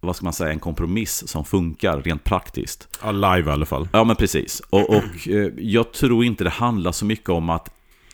[0.00, 2.88] vad ska man säga, en kompromiss som funkar rent praktiskt.
[3.02, 3.88] Ja, live i alla fall.
[3.92, 4.62] Ja, men precis.
[4.70, 7.70] Och, och eh, jag tror inte det handlar så mycket om att,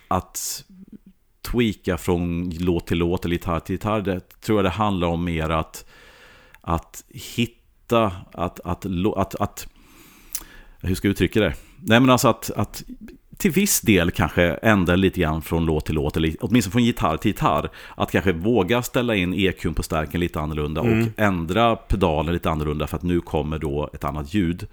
[0.09, 0.65] att
[1.43, 4.01] tweaka från låt till låt eller gitarr till gitarr.
[4.01, 5.85] Det tror jag det handlar om mer att,
[6.61, 9.69] att hitta, att, att, att, att, att
[10.81, 11.55] hur ska jag uttrycka det?
[11.77, 12.85] Nej men alltså att, att
[13.37, 17.17] till viss del kanske ändra lite grann från låt till låt, eller åtminstone från gitarr
[17.17, 17.71] till gitarr.
[17.95, 22.87] Att kanske våga ställa in EQn på stärken lite annorlunda och ändra pedalen lite annorlunda
[22.87, 24.67] för att nu kommer då ett annat ljud.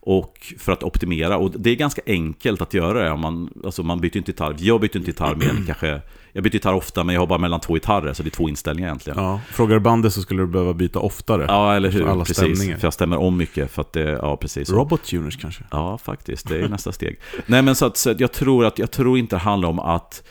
[0.00, 3.10] Och för att optimera, och det är ganska enkelt att göra det.
[3.10, 6.00] Om man, alltså man byter inte gitarr, jag byter inte gitarr än kanske,
[6.36, 8.48] jag byter gitarr ofta men jag har bara mellan två gitarrer, så det är två
[8.48, 9.18] inställningar egentligen.
[9.18, 9.40] Ja.
[9.50, 11.44] Frågar du bandet så skulle du behöva byta oftare.
[11.48, 12.08] Ja, eller hur?
[12.08, 12.36] Alla precis.
[12.36, 12.76] stämningar.
[12.76, 13.70] För jag stämmer om mycket.
[13.70, 14.70] För att det, ja, precis.
[14.70, 15.64] Robot tuners kanske?
[15.70, 16.48] Ja, faktiskt.
[16.48, 17.20] Det är nästa steg.
[17.46, 19.78] Nej, men så att, så att jag tror att jag tror inte det handlar om
[19.78, 20.22] att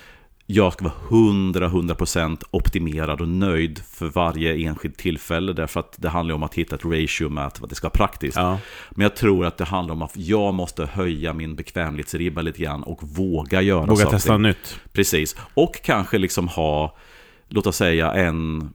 [0.46, 5.54] jag ska vara 100-100% optimerad och nöjd för varje enskilt tillfälle.
[5.54, 8.38] Därför att det handlar om att hitta ett ratio med att det ska vara praktiskt.
[8.38, 8.60] Ja.
[8.92, 12.84] Men jag tror att det handlar om att jag måste höja min bekvämlighetsribba lite grann
[12.84, 14.18] och våga göra Våga saker.
[14.18, 14.80] testa nytt.
[14.94, 15.36] Precis.
[15.54, 16.98] Och kanske liksom ha,
[17.50, 18.74] låt oss säga en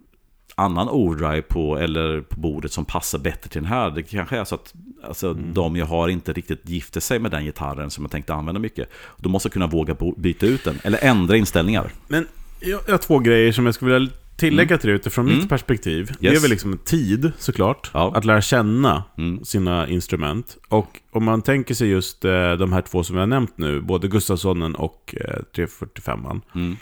[0.58, 3.90] annan overdrive på, eller på bordet som passar bättre till den här.
[3.90, 7.44] Det kanske är så att alltså, de jag har inte riktigt gifter sig med den
[7.44, 8.88] gitarren som jag tänkte använda mycket.
[9.16, 11.90] Då måste jag kunna våga byta ut den, eller ändra inställningar.
[12.08, 12.26] Men
[12.60, 15.38] jag jag har två grejer som jag skulle vilja tillägga till det utifrån Mm.
[15.38, 16.10] mitt perspektiv.
[16.20, 16.36] Det Yes.
[16.38, 18.12] är väl liksom tid såklart, Ja.
[18.16, 19.44] att lära känna Mm.
[19.44, 20.56] sina instrument.
[20.68, 23.80] Och om man tänker sig just eh, de här två som jag har nämnt nu,
[23.80, 26.76] både Gustafssonen och eh, 345 Mm.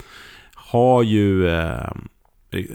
[0.54, 1.48] har ju...
[1.48, 1.90] Eh,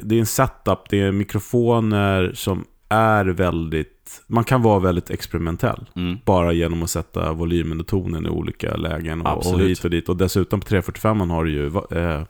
[0.03, 4.21] det är en setup, det är mikrofoner som är väldigt...
[4.27, 5.89] Man kan vara väldigt experimentell.
[5.95, 6.17] Mm.
[6.25, 10.09] Bara genom att sätta volymen och tonen i olika lägen och, och hit och dit.
[10.09, 12.23] Och dessutom på 345 har du ju eh,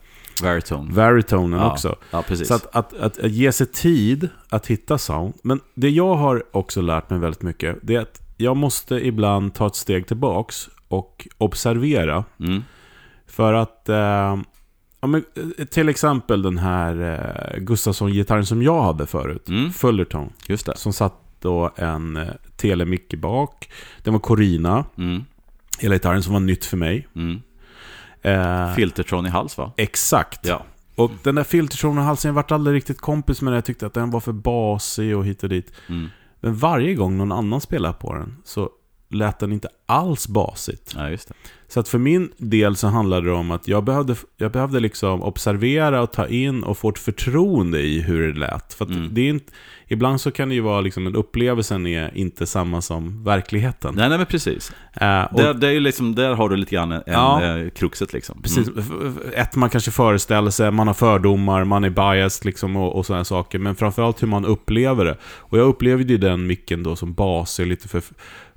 [0.43, 0.93] Veritone.
[0.93, 1.71] Varitonen Ja.
[1.71, 1.95] också.
[2.11, 2.23] Ja.
[2.23, 5.33] Så att, att, att, att ge sig tid att hitta sound.
[5.43, 9.53] Men det jag har också lärt mig väldigt mycket, det är att jag måste ibland
[9.53, 12.23] ta ett steg tillbaks och observera.
[12.39, 12.63] Mm.
[13.27, 14.37] För att, eh,
[15.01, 15.23] ja, men,
[15.57, 17.19] eh, till exempel den här
[17.55, 19.71] eh, Gustafsson-gitarren som jag hade förut, Mm.
[19.71, 20.77] Fullerton, Just det.
[20.77, 23.69] som satt då en eh, telemick i bak.
[24.03, 25.23] Den var Corina, Mm.
[25.79, 27.07] hela gitarren som var nytt för mig.
[27.15, 27.41] Mm.
[28.21, 29.71] Eh, Filtertron i hals va?
[29.77, 30.45] exakt.
[30.47, 30.63] Ja.
[30.95, 33.55] Och den där filtertonen halsen, jag vart aldrig riktigt kompis med den.
[33.55, 35.73] Jag tyckte att den var för basig och hit och dit.
[35.89, 36.07] Mm.
[36.39, 38.69] Men varje gång någon annan spelar på den så
[39.11, 40.93] lät den inte alls basigt.
[40.97, 41.17] ja.
[41.67, 45.23] Så att för min del så handlade det om att jag behövde, jag behövde liksom
[45.23, 48.73] observera och ta in och få ett förtroende i hur det lät.
[48.73, 49.07] För Mm.
[49.11, 49.53] det är inte,
[49.87, 53.93] ibland så kan det ju vara liksom en upplevelsen är inte samma som verkligheten.
[53.97, 54.71] Nej, nej men precis.
[54.93, 57.43] Eh, och, Där, det är ju liksom, där har du lite grann en, Ja.
[57.57, 58.41] eh, kruxet liksom.
[58.41, 58.67] Precis.
[58.67, 59.15] Mm.
[59.17, 63.05] F- Ett, man kanske föreställer sig, man har fördomar, man är biased liksom och, och
[63.05, 63.59] sådana saker.
[63.59, 65.17] Men framförallt hur man upplever det.
[65.23, 68.01] Och jag upplevde ju den micken då som basig, lite för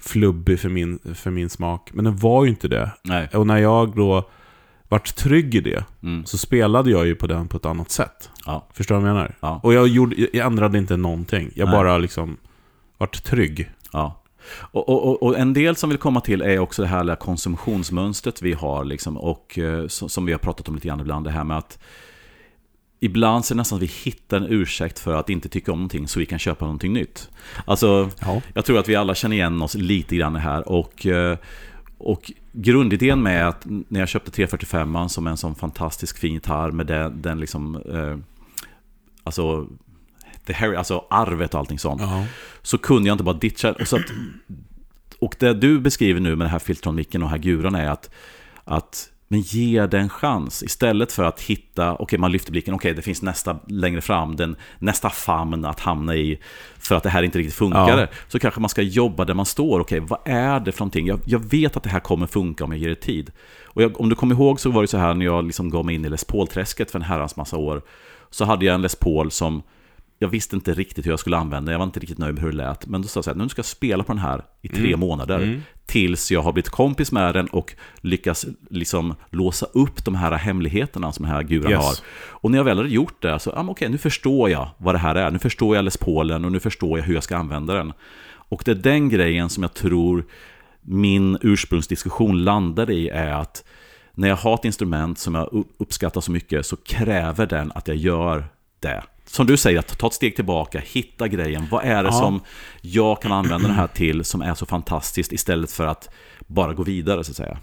[0.04, 1.90] flubbig för min, för min smak.
[1.92, 2.90] Men den var ju inte det.
[3.02, 3.28] Nej.
[3.34, 4.30] Och när jag då
[4.88, 6.26] vart trygg i det, Mm.
[6.26, 8.30] så spelade jag ju på den på ett annat sätt.
[8.46, 8.66] Ja.
[8.72, 9.34] Förstår du vad jag menar?
[9.40, 9.60] Ja.
[9.62, 11.50] Och jag, gjorde, jag ändrade inte någonting.
[11.54, 11.76] Jag Nej.
[11.76, 12.36] bara liksom
[12.98, 13.70] vart trygg.
[13.92, 14.20] Ja.
[14.60, 18.52] Och, och, och- en del som vill komma till är också det här konsumtionsmönstret vi
[18.52, 18.84] har.
[18.84, 21.24] Liksom, och eh, som, som vi har pratat om lite grann ibland.
[21.26, 21.78] Det här med att
[23.04, 25.78] ibland så är det nästan att vi hittar en ursäkt för att inte tycka om
[25.78, 27.30] någonting så vi kan köpa någonting nytt.
[27.64, 28.40] Alltså, Ja.
[28.54, 30.68] jag tror att vi alla känner igen oss lite grann här.
[30.68, 31.38] Och, eh,
[31.98, 36.86] och grundidén med att när jag köpte 345 som en sån fantastisk fin gitarr med
[36.86, 37.76] den, den liksom...
[37.76, 38.18] Eh,
[39.22, 39.68] alltså,
[40.46, 42.24] the Harry, alltså arvet och allting sånt Ja.
[42.62, 43.74] så kunde jag inte bara ditcha.
[43.84, 44.02] Så att,
[45.18, 48.10] och det du beskriver nu med den här filtronmicken och här guran är att,
[48.64, 52.74] att Men ge det en chans istället för att hitta, okej okay, man lyfter blicken,
[52.74, 56.38] okej okay, det finns nästa längre fram, den, nästa famn att hamna i
[56.78, 58.00] för att det här inte riktigt funkar.
[58.00, 58.06] Ja.
[58.28, 61.06] Så kanske man ska jobba där man står, okej okay, vad är det för någonting?
[61.06, 63.30] Jag, jag, vet att det här kommer funka om jag ger det tid.
[63.64, 65.84] Och jag, om du kommer ihåg så var det så här när jag liksom gav
[65.84, 67.82] mig in i Les Paul-träsket för en herrans massa år.
[68.30, 69.62] Så hade jag en Les Paul som
[70.24, 72.50] jag visste inte riktigt hur jag skulle använda Jag var inte riktigt nöjd med hur
[72.50, 72.86] det lät.
[72.86, 74.86] Men då sa jag så här, nu ska jag spela på den här i tre
[74.86, 75.00] mm.
[75.00, 75.38] månader.
[75.40, 75.62] Mm.
[75.86, 81.12] Tills jag har blivit kompis med den och lyckas liksom låsa upp de här hemligheterna
[81.12, 81.84] som den här guran yes.
[81.84, 81.94] har.
[82.28, 84.94] Och när jag väl hade gjort det, så, ah, okej, okay, nu förstår jag vad
[84.94, 85.30] det här är.
[85.30, 87.92] Nu förstår jag Les Paulen och nu förstår jag hur jag ska använda den.
[88.26, 90.24] Och det är den grejen som jag tror
[90.80, 93.64] min ursprungsdiskussion landade i är att
[94.14, 97.96] när jag har ett instrument som jag uppskattar så mycket så kräver den att jag
[97.96, 98.44] gör
[98.80, 101.66] det som du säger, att ta ett steg tillbaka, hitta grejen.
[101.70, 102.12] Vad är det ja.
[102.12, 102.40] som
[102.80, 106.08] jag kan använda det här till som är så fantastiskt istället för att
[106.46, 107.58] bara gå vidare så att säga.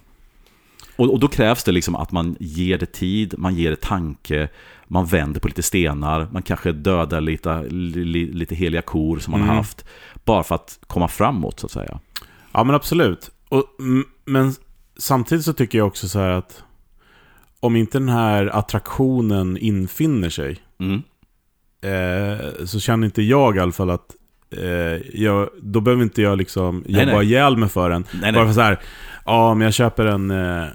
[0.95, 4.49] Och, och då krävs det liksom att man ger det tid, man ger det tanke,
[4.87, 9.39] man vänder på lite stenar, man kanske dödar lite, li, lite heliga kor som man
[9.39, 9.49] mm.
[9.49, 9.85] har haft.
[10.25, 11.99] Bara för att komma framåt så att säga.
[12.51, 13.31] Ja men absolut.
[13.49, 13.63] Och,
[14.25, 14.53] men
[14.97, 16.63] samtidigt så tycker jag också så här att
[17.59, 21.01] om inte den här attraktionen infinner sig mm
[21.81, 24.15] eh, så känner inte jag i alla fall att
[24.57, 27.25] eh, jag, då behöver inte jag liksom nej, jobba nej.
[27.25, 28.05] ihjäl mig för den.
[28.21, 28.79] Nej, Bara för så här,
[29.25, 30.31] ja men jag köper en...
[30.31, 30.67] Eh,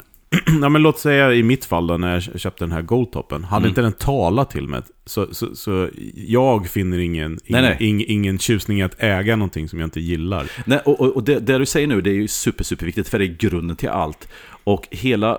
[0.62, 3.44] ja, men låt säga i mitt fall då, när jag köpte den här Goldtoppen.
[3.44, 3.68] Hade mm.
[3.68, 7.76] inte den talat till mig, så, så, så jag finner ingen, nej, nej.
[7.80, 10.50] Ing, ingen tjusning att äga någonting som jag inte gillar.
[10.64, 13.24] Nej, och, och det, det, du säger nu, det är ju super, superviktigt, för det
[13.24, 14.28] är grunden till allt.
[14.64, 15.38] Och hela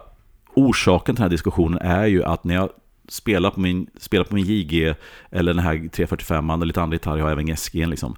[0.53, 2.69] orsaken till den här diskussionen är ju att när jag
[3.07, 4.93] spela på min, spela på min JG
[5.31, 8.15] eller den här 345 eller lite andra gitarrer, jag har även SG liksom.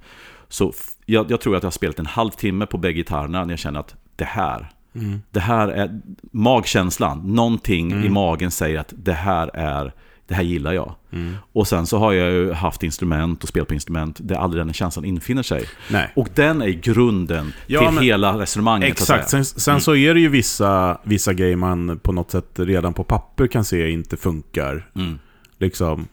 [0.47, 0.73] Så
[1.06, 3.80] jag, jag, tror att jag har spelat en halvtimme på bägge gitarrerna när jag känner
[3.80, 5.21] att det här, mm.
[5.32, 8.06] det här är magkänslan, någonting mm.
[8.06, 9.93] i magen säger att det här är
[10.30, 10.96] det här gillar jag.
[11.12, 11.36] Mm.
[11.54, 14.74] Och sen så har jag ju haft instrument och spelat på instrument där aldrig den
[14.74, 15.65] känslan infinner sig.
[15.92, 16.12] Nej.
[16.15, 18.89] Och den är grunden ja, till men, hela resonemanget.
[18.89, 19.82] Exakt, sen, sen mm.
[19.82, 23.65] så är det ju vissa, vissa grejer man på något sätt redan på papper kan
[23.65, 24.89] se inte funkar.
[24.96, 25.20] Mm.
[25.58, 26.08] Liksom,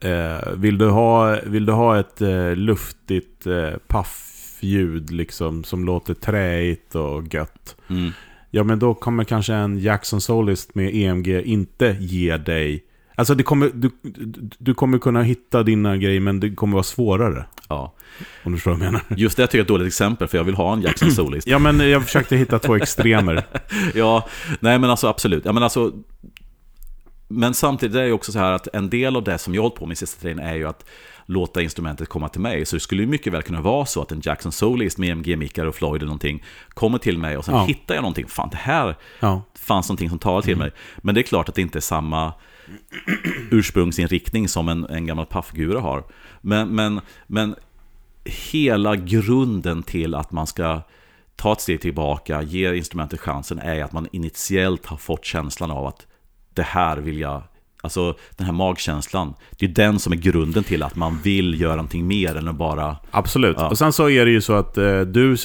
[0.00, 6.14] eh, vill, du ha, vill du ha ett eh, luftigt eh, paffljud liksom, som låter
[6.14, 7.76] träigt och gött.
[7.90, 8.10] Mm.
[8.50, 13.42] Ja, men då kommer kanske en Jackson Solist med EMG inte ge dig Alltså det
[13.42, 13.90] kommer, du,
[14.58, 17.44] du kommer kunna hitta dina grejer, men det kommer vara svårare.
[17.68, 17.94] Ja.
[18.44, 19.02] Om du förstår vad jag menar.
[19.16, 21.10] Just det jag tycker jag är ett dåligt exempel, för jag vill ha en Jackson
[21.12, 21.46] Solist.
[21.46, 23.46] ja, men jag försökte hitta två extremer.
[23.94, 24.28] ja,
[24.60, 25.44] nej men alltså absolut.
[25.44, 25.92] Ja, men, alltså,
[27.28, 29.68] men samtidigt är det också så här att en del av det som jag har
[29.68, 30.84] hållit på med i sista tiden är ju att
[31.26, 32.66] låta instrumentet komma till mig.
[32.66, 35.74] Så det skulle mycket väl kunna vara så att en Jackson Solist med MG-mickar och
[35.74, 37.64] Floyd eller någonting kommer till mig och sen ja.
[37.64, 38.26] hittar jag någonting.
[38.28, 39.42] Fan, det här ja.
[39.58, 40.64] fanns någonting som talade till mm.
[40.64, 40.72] mig.
[40.96, 42.32] Men det är klart att det inte är samma
[43.50, 46.04] ursprungsinriktning som en, en gammal paffgura har.
[46.40, 47.54] Men, men, men
[48.24, 50.80] hela grunden till att man ska
[51.36, 55.86] ta ett steg tillbaka, ge instrumentet chansen, är att man initiellt har fått känslan av
[55.86, 56.06] att
[56.54, 57.42] det här vill jag
[57.84, 59.34] Alltså den här magkänslan.
[59.58, 62.56] Det är den som är grunden till att man vill göra någonting mer än att
[62.56, 62.96] bara...
[63.10, 63.56] Absolut.
[63.58, 63.68] Ja.
[63.68, 65.36] Och sen så är det ju så att eh, du,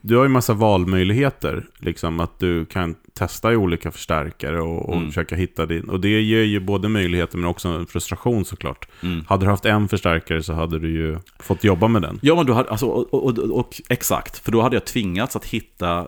[0.00, 1.64] du har ju massa valmöjligheter.
[1.78, 5.08] Liksom att du kan testa i olika förstärkare och, och mm.
[5.08, 5.88] försöka hitta din.
[5.88, 8.88] Och det ger ju både möjligheter men också en frustration såklart.
[9.02, 9.24] Mm.
[9.28, 12.18] Hade du haft en förstärkare så hade du ju fått jobba med den.
[12.22, 14.38] Ja, men du hade, alltså, och, och, och, och exakt.
[14.38, 16.06] För då hade jag tvingats att hitta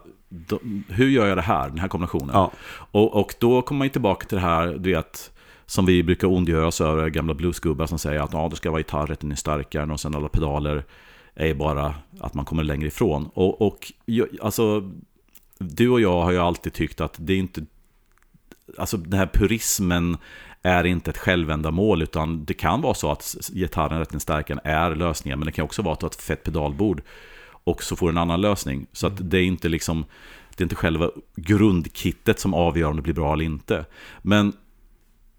[0.89, 2.31] hur gör jag det här, den här kombinationen?
[2.33, 2.53] Ja.
[2.71, 5.31] Och, och då kommer man ju tillbaka till det här, du vet,
[5.69, 8.81] som vi brukar ondgöra oss över, gamla bluesgubbar som säger att ja, det ska vara
[8.81, 10.85] gitarrrätten är starkare och sen alla pedaler
[11.35, 13.31] är bara att man kommer längre ifrån.
[13.35, 13.93] Och, och
[14.43, 14.91] alltså,
[15.59, 17.67] du och jag har ju alltid tyckt att det är inte,
[18.79, 20.17] alltså den här purismen
[20.63, 25.39] är inte ett självändamål utan det kan vara så att gitarren rätten starkare är lösningen
[25.39, 27.03] men det kan också vara att du har ett fett pedalbord
[27.65, 28.87] och så får du en annan lösning.
[28.93, 30.05] Så att det är inte liksom
[30.57, 33.85] det är inte själva grundkittet som avgör om det blir bra eller inte.
[34.23, 34.53] Men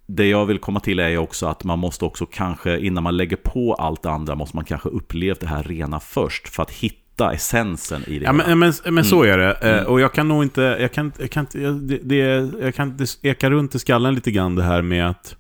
[0.10, 3.36] det jag vill komma till är också att man måste också kanske, innan man lägger
[3.36, 7.34] på allt det andra, måste man kanske uppleva det här rena först för att hitta
[7.34, 8.26] essensen i det.
[8.26, 9.34] Ja, men, men, men så mm.
[9.34, 9.52] är det.
[9.52, 9.86] Eh, mm.
[9.86, 11.48] Och jag kan nog inte, jag kan, jag kan,
[11.88, 12.16] det, det,
[12.62, 15.36] jag kan eka runt i skallen lite grann det här med att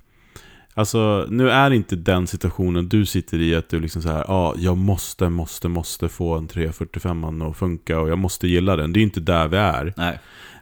[0.73, 4.34] Alltså, nu är inte den situationen du sitter i att du liksom så här, ja,
[4.34, 8.93] ah, jag måste, måste, måste få en 345 att funka och jag måste gilla den.
[8.93, 9.93] Det är inte där vi är.
[9.97, 10.19] Nej.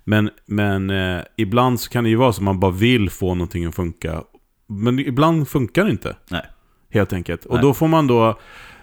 [0.09, 3.35] Men, men eh, ibland så kan det ju vara så att man bara vill få
[3.35, 4.23] någonting att funka.
[4.67, 6.15] Men ibland funkar det inte.
[6.31, 6.45] Nej.
[6.89, 7.45] Helt enkelt.
[7.49, 7.55] Nej.
[7.55, 8.39] Och då får man då,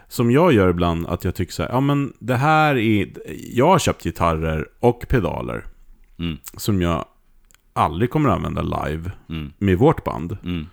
[0.08, 3.08] som jag gör ibland, att jag tycker så här, ja men det här är,
[3.52, 5.64] jag har köpt gitarrer och pedaler.
[6.18, 6.36] Mm.
[6.56, 7.04] Som jag
[7.72, 9.52] aldrig kommer att använda live Mm.
[9.58, 10.36] med vårt band.
[10.44, 10.66] Mm.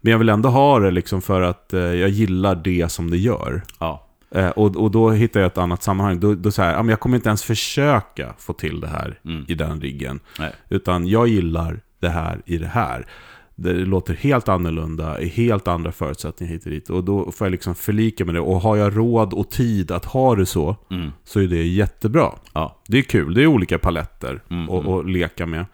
[0.00, 3.18] Men jag vill ändå ha det liksom för att eh, jag gillar det som det
[3.18, 3.62] gör.
[3.80, 4.05] Ja.
[4.30, 6.20] Eh, och, och då hittar jag ett annat sammanhang.
[6.20, 9.44] Då, då så här, jag kommer inte ens försöka få till det här Mm.
[9.48, 10.20] i den riggen.
[10.38, 10.52] Nej.
[10.68, 13.06] Utan jag gillar det här i det här.
[13.58, 16.90] Det låter helt annorlunda, i helt andra förutsättningar hit och dit.
[16.90, 18.40] Och då får jag liksom förlika med det.
[18.40, 21.10] Och har jag råd och tid att ha det så, Mm.
[21.24, 22.32] så är det jättebra.
[22.52, 22.82] Ja.
[22.88, 24.92] Det är kul, det är olika paletter Mm, att mm.
[24.98, 25.66] att leka med.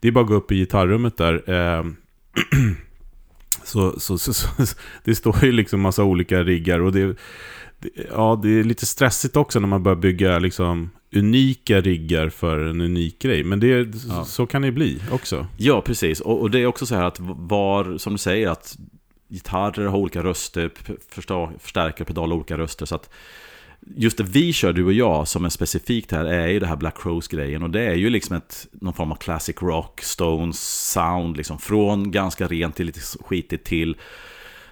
[0.00, 1.50] Det är bara att gå upp i gitarrummet där.
[1.50, 1.84] Eh,
[3.64, 4.48] så, så, så, så,
[5.04, 7.16] det står ju liksom massa olika riggar och det,
[8.10, 12.80] ja, det är lite stressigt också när man börjar bygga liksom unika riggar för en
[12.80, 13.44] unik grej.
[13.44, 14.24] Men det, Ja.
[14.24, 15.46] så kan det bli också.
[15.56, 16.20] Ja, precis.
[16.20, 18.76] Och, och det är också så här att var, som du säger, att
[19.28, 20.70] gitarrer har olika röster,
[21.14, 22.86] första- förstärkare, pedaler har olika röster.
[22.86, 23.10] Så att
[23.96, 26.76] just det vi kör, du och jag, som är specifikt här, är ju det här
[26.76, 27.62] Black Crows-grejen.
[27.62, 31.58] Och det är ju liksom ett, någon form av classic rock, Stones sound, liksom.
[31.58, 33.96] Från ganska rent till lite skitigt till,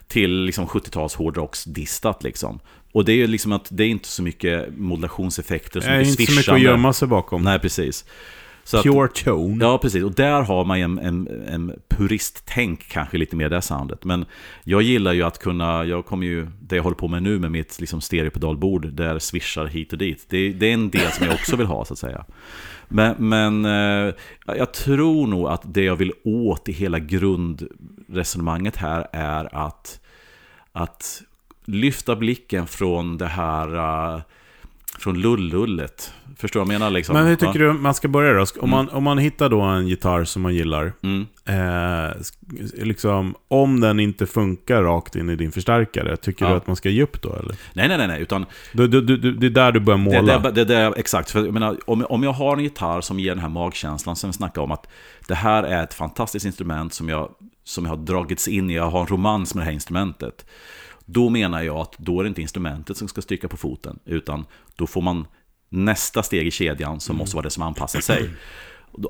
[0.08, 2.60] till liksom 70-tals hårdrocksdistat liksom.
[2.96, 6.26] Och det är ju liksom att det är inte så mycket modulationseffekter, Det är inte
[6.26, 7.42] så mycket att gömma sig bakom.
[7.42, 8.04] Nej, precis.
[8.64, 9.64] Så att- Pure tone.
[9.64, 10.02] Ja, precis.
[10.04, 14.04] Och där har man en, en, en puristtänk kanske lite mer det soundet.
[14.04, 14.24] Men
[14.64, 17.50] jag gillar ju att kunna, jag kommer ju, det jag håller på med nu med
[17.52, 20.26] mitt liksom stereopedalbord, där swishar hit och dit.
[20.28, 22.24] Det, det är en del som jag också vill ha så att säga.
[22.88, 24.14] Men, men eh,
[24.46, 30.00] jag tror nog att det jag vill åt i hela grundresonemanget här är att,
[30.72, 31.22] att
[31.66, 33.74] lyfta blicken från det här,
[34.14, 34.20] eh,
[34.98, 36.12] från lullullet.
[36.36, 36.90] Förstår du vad jag menar?
[36.90, 37.14] Liksom?
[37.16, 37.66] Men hur tycker Ja.
[37.66, 38.44] du man ska börja då?
[38.60, 41.26] Om, man, om man hittar då en gitarr som man gillar, Mm.
[41.44, 42.14] eh,
[42.84, 46.50] liksom, om den inte funkar rakt in i din förstärkare, tycker Ja.
[46.50, 47.56] du att man ska ge upp då eller?
[47.72, 50.38] Nej, nej, nej, nej, utan Du, du, du, det är där du börjar Det, måla.
[50.38, 53.30] det, det, det, exakt, för jag menar, om, om jag har en gitarr som ger
[53.30, 54.86] den här magkänslan som vi snackade om att
[55.28, 57.30] det här är ett fantastiskt instrument som jag,
[57.64, 60.46] som jag har dragits in i, jag har en romans med det här instrumentet.
[61.06, 64.46] Då menar jag att då är det inte instrumentet som ska stryka på foten, utan
[64.76, 65.26] då får man
[65.68, 68.30] nästa steg i kedjan som måste vara det som anpassar sig.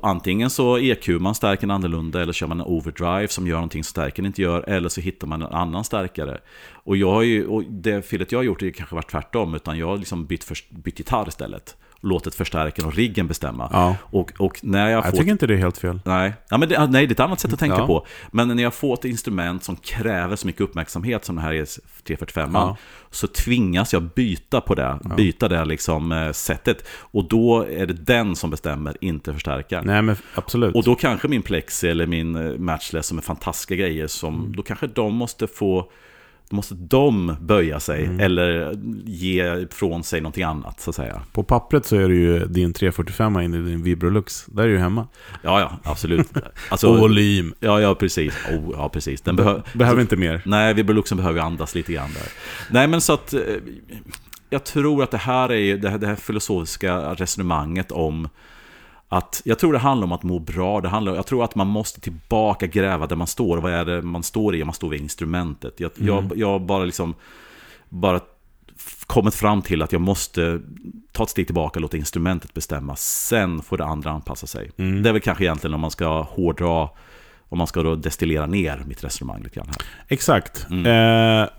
[0.01, 3.89] Antingen så EQ man stärken annorlunda eller kör man en overdrive som gör någonting som
[3.89, 6.39] stärken inte gör eller så hittar man en annan stärkare.
[6.73, 9.77] Och, jag har ju, och det felet jag har gjort är kanske varit tvärtom utan
[9.77, 11.77] jag har liksom bytt, för, bytt gitarr istället.
[12.01, 13.69] Och låtit förstärkaren och riggen bestämma.
[13.73, 13.95] Ja.
[14.01, 15.17] Och, och när jag, Jag får...
[15.17, 15.99] tycker inte det är helt fel.
[16.05, 17.87] Nej, ja, men det, nej, det är ett annat sätt att tänka Ja.
[17.87, 18.05] på.
[18.31, 21.65] Men när jag får ett instrument som kräver så mycket uppmärksamhet som den här är
[22.07, 22.77] 345 Ja.
[23.11, 26.87] så tvingas jag byta på det, byta det liksom eh, sättet.
[26.99, 29.87] Och då är det den som bestämmer, inte förstärkaren.
[29.87, 30.75] Nej men absolut.
[30.75, 34.55] Och då kanske min Plexi eller min eh, Matchless som är fantastiska grejer, som, Mm.
[34.55, 35.91] då kanske de måste få
[36.49, 38.19] då måste de böja sig Mm.
[38.19, 41.21] eller ge ifrån sig någonting annat så att säga.
[41.31, 44.45] På pappret så är det ju din 345 in i din Vibrolux.
[44.45, 45.07] Där är du hemma.
[45.43, 46.27] Ja, ja, absolut.
[46.69, 47.53] Alltså, Volym.
[47.59, 48.33] ja, ja, precis.
[48.51, 49.21] Oh, ja, precis.
[49.21, 50.41] Den behö- Behöver inte mer.
[50.45, 52.27] Nej, Vibroluxen behöver andas lite grann där.
[52.71, 53.39] Nej, men så att eh,
[54.49, 58.29] jag tror att det här är ju det här, det här filosofiska resonemanget om
[59.09, 60.81] att jag tror det handlar om att må bra.
[60.81, 63.57] Det handlar, jag tror att man måste tillbaka gräva där man står.
[63.57, 64.63] Vad är det man står i?
[64.63, 65.79] Man står vid instrumentet.
[65.79, 67.15] Jag, jag, jag bara liksom
[67.89, 68.19] bara
[69.05, 70.61] kommit fram till att jag måste
[71.11, 72.95] ta ett steg tillbaka och låta instrumentet bestämma.
[72.95, 74.71] Sen får det andra anpassa sig.
[74.77, 75.03] Mm.
[75.03, 76.89] Det är väl kanske egentligen om man ska hårdra,
[77.49, 79.77] om man ska då destillera ner mitt resonemang lite grann här.
[80.07, 80.67] Exakt.
[80.69, 80.85] Mm.
[81.41, 81.49] Eh,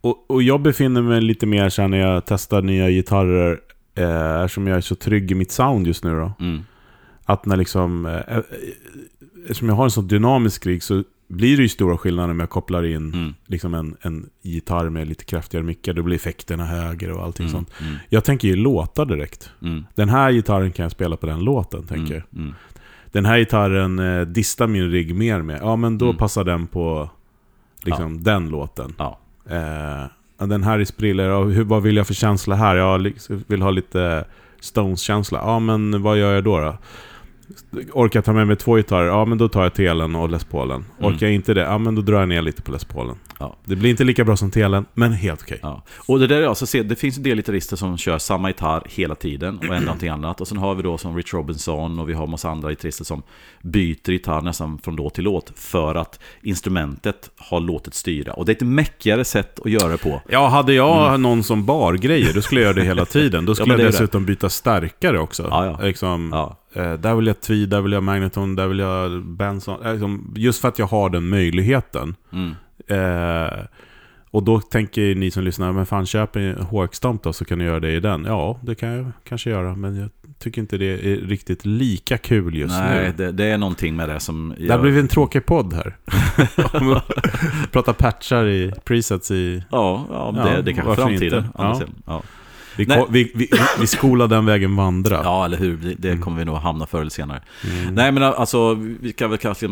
[0.00, 3.60] och, och jag befinner mig lite mer så här när jag testar nya gitarrer,
[3.94, 6.32] eh, eftersom jag är så trygg i mitt sound just nu då.
[6.40, 6.62] Mm.
[7.24, 8.42] Att när liksom, eh, eh,
[9.42, 12.50] eftersom jag har en sån dynamisk rigg så blir det ju stora skillnader när jag
[12.50, 13.34] kopplar in Mm.
[13.46, 15.92] liksom en, en gitarr med lite kraftigare mickar.
[15.92, 17.52] Då blir effekterna högre och allting Mm.
[17.52, 17.70] sånt.
[17.80, 17.94] Mm.
[18.08, 19.50] Jag tänker ju låtar direkt.
[19.62, 19.86] Mm.
[19.94, 22.22] Den här gitarren kan jag spela på den låten, tänker jag.
[22.32, 22.44] Mm.
[22.44, 22.54] Mm.
[23.12, 25.58] Den här gitarren eh, distar min rigg mer med.
[25.62, 26.16] Ja, men då Mm.
[26.16, 27.10] passar den på
[27.82, 28.94] liksom, den låten.
[28.98, 29.18] Ja.
[29.50, 30.08] Eh, ja,
[30.46, 32.76] den här är spriller, ja, hur, vad vill jag för känsla här?
[32.76, 33.12] Jag
[33.46, 34.24] vill ha lite
[34.60, 35.38] Stones-känsla.
[35.38, 36.60] Ja, men vad gör jag då?
[36.60, 36.78] då?
[37.92, 39.06] Orkar jag ta med mig två gitarrer?
[39.06, 40.84] Ja, men då tar jag telen och Les Paulen.
[40.98, 41.12] Mm.
[41.14, 41.60] Orkar jag inte det?
[41.60, 43.16] Ja, men då drar jag ner lite på Les Paulen.
[43.38, 43.56] Ja.
[43.64, 45.58] Det blir inte lika bra som telen, men helt okej.
[45.62, 45.82] Ja.
[46.08, 48.82] Och det där är alltså, se, det finns en del gitarrister som kör samma gitarr
[48.86, 50.40] hela tiden och ändrar någonting annat.
[50.40, 53.22] Och sen har vi då som Rich Robinson och vi har massa andra gitarrister som
[53.62, 58.32] byter gitarr nästan från låt till låt för att instrumentet har låtit styra.
[58.32, 60.22] Och det är ett mäckigare sätt att göra det på.
[60.28, 63.44] Ja, hade jag någon som bar grejer, då skulle jag göra det hela tiden.
[63.44, 63.76] Då skulle Mm.
[63.76, 63.98] det är jag det.
[63.98, 65.46] dessutom byta stärkare också.
[65.50, 65.86] Ja, ja.
[65.86, 66.56] Liksom, Ja.
[66.82, 69.82] eh, där vill jag Där vill jag Magneton, där vill jag Benson.
[69.86, 72.14] Eh, liksom, just för att jag har den möjligheten.
[72.32, 72.54] Mm.
[72.86, 73.52] Eh,
[74.30, 77.64] Och då tänker ni som lyssnar, men fan köp en HX-stomp då så kan ni
[77.64, 78.24] göra det i den.
[78.24, 80.08] Ja, det kan jag kanske göra, men jag
[80.38, 83.24] tycker inte det är riktigt lika kul just Nej, nu.
[83.24, 84.54] det, det är någonting med det som...
[84.58, 85.96] Det har blivit en tråkig podd här.
[87.72, 89.62] Prata patchar i presets i...
[89.70, 91.44] Ja, ja, men Ja, det, det kanske framtiden.
[91.44, 91.48] inte?
[91.58, 91.80] Ja.
[92.06, 92.22] Ja.
[92.76, 93.48] Vi, ko- vi, vi,
[93.80, 95.20] vi skolar den vägen vandra.
[95.24, 95.76] ja, eller hur.
[95.76, 97.42] Det- Det kommer vi nog hamna förr eller senare.
[97.72, 97.94] Mm.
[97.94, 99.68] Nej, men alltså, vi kan väl kanske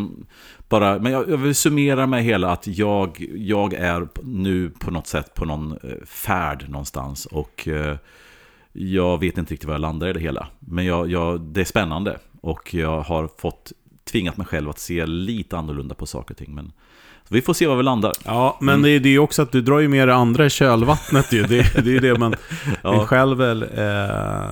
[0.68, 0.98] bara...
[0.98, 5.34] Men jag, jag vill summera med hela att jag, jag är nu på något sätt
[5.34, 7.26] på någon eh, färd någonstans.
[7.26, 7.96] Och eh,
[8.72, 10.46] jag vet inte riktigt var jag landar i det hela.
[10.58, 12.18] Men jag, jag, det är spännande.
[12.40, 13.72] Och jag har fått
[14.10, 16.54] tvingat mig själv att se lite annorlunda på saker och ting.
[16.54, 16.72] Men
[17.30, 18.12] vi får se var vi landar.
[18.24, 19.02] Ja, men Mm.
[19.02, 21.42] det är ju också att du drar ju med det andra i kölvattnet ju.
[21.42, 22.34] Det, det är ju det man...
[22.82, 23.06] Ja.
[23.06, 24.48] Själv eh,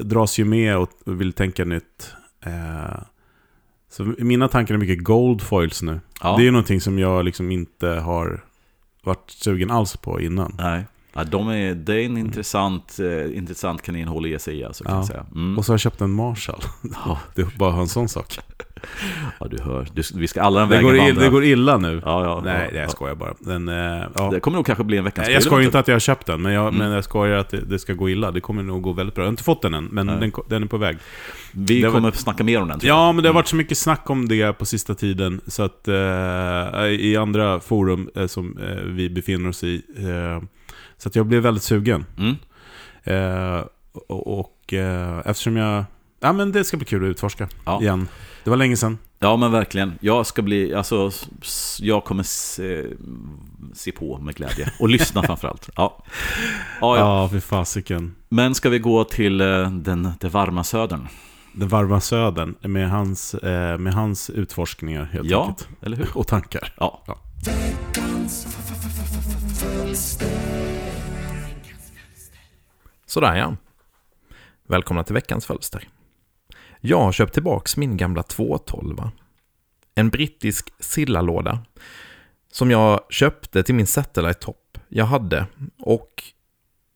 [0.00, 2.12] dras ju med och vill tänka nytt.
[2.46, 3.02] Eh,
[3.90, 6.00] så mina tankar är mycket gold foils nu.
[6.22, 6.36] Ja.
[6.36, 8.44] Det är ju någonting som jag liksom inte har
[9.04, 10.54] varit sugen alls på innan.
[10.58, 10.84] Nej.
[11.14, 14.84] Ja, de är, det är en intressant, eh, intressant kaninhål att ge sig i, alltså,
[14.84, 15.06] kan Ja.
[15.06, 15.26] säga.
[15.34, 15.58] Mm.
[15.58, 16.60] Och så har jag köpt en Marshall.
[17.04, 18.38] Ja, Det är bara en sån sak.
[19.40, 19.86] ja, du hör.
[19.94, 21.22] Du, vi ska alla den Det vägen går, ill, vandra.
[21.24, 22.02] det går illa nu.
[22.04, 22.88] Ja, ja, Nej, ja, jag ja.
[22.88, 23.34] skojar bara.
[23.38, 24.30] Den, eh, ja.
[24.30, 26.00] Det kommer nog kanske bli en veckans Nej, jag spel, skojar inte att jag har
[26.00, 26.78] köpt den, men jag, Mm.
[26.78, 28.30] men jag skojar att det, det ska gå illa.
[28.30, 29.22] Det kommer nog gå väldigt bra.
[29.22, 30.98] Jag har inte fått den än, men den, den är på väg.
[31.52, 32.80] Vi det kommer snacka mer om den.
[32.82, 33.34] Ja, men det har Mm.
[33.34, 35.94] varit så mycket snack om det på sista tiden, så att eh,
[36.88, 39.82] i andra forum eh, som eh, vi befinner oss i.
[39.98, 40.42] Eh,
[40.98, 42.04] så att jag blev väldigt sugen.
[42.18, 42.34] Mm.
[43.04, 43.64] Eh,
[44.08, 44.74] och och
[45.24, 45.84] eftersom jag...
[46.20, 47.48] Ja, men det ska bli kul att utforska
[47.80, 48.08] igen.
[48.44, 48.98] Det var länge sedan.
[49.18, 49.92] Ja, men verkligen.
[50.00, 51.10] Jag ska bli, alltså,
[51.80, 52.84] jag kommer se,
[53.74, 54.72] se på med glädje.
[54.78, 55.70] Och lyssna framförallt.
[55.76, 56.04] Ja.
[56.80, 57.22] Ja, ja.
[57.22, 58.14] Ja, för fasiken.
[58.28, 61.08] Men ska vi gå till eh, den, det varma södern?
[61.54, 65.68] Den varma södern med hans, eh, med hans utforskningar helt Ja, enkelt.
[65.82, 66.08] eller hur?
[66.16, 66.74] Och tankar.
[66.78, 67.02] Ja.
[73.06, 73.56] Sådär ja.
[74.68, 75.88] Välkomna till veckans fölster.
[76.84, 79.02] Jag har köpt tillbaks min gamla 212.
[79.94, 81.58] En brittisk sillalåda.
[82.52, 85.46] Som jag köpte till min Satellite-topp jag hade.
[85.78, 86.22] Och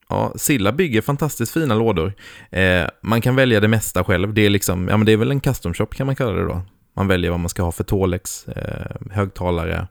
[0.09, 2.13] ja, Silla bygger fantastiskt fina lådor.
[2.51, 4.35] Eh, man kan välja det mesta själv.
[4.35, 6.45] Det är liksom, ja men det är väl en custom shop kan man kalla det
[6.45, 6.63] då.
[6.97, 9.89] Man väljer vad man ska ha för Tolex, eh, högtalare.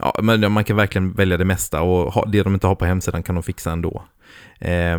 [0.00, 2.84] Ja, men man kan verkligen välja det mesta och ha, det de inte har på
[2.84, 4.04] hemsidan kan de fixa ändå.
[4.58, 4.98] Eh,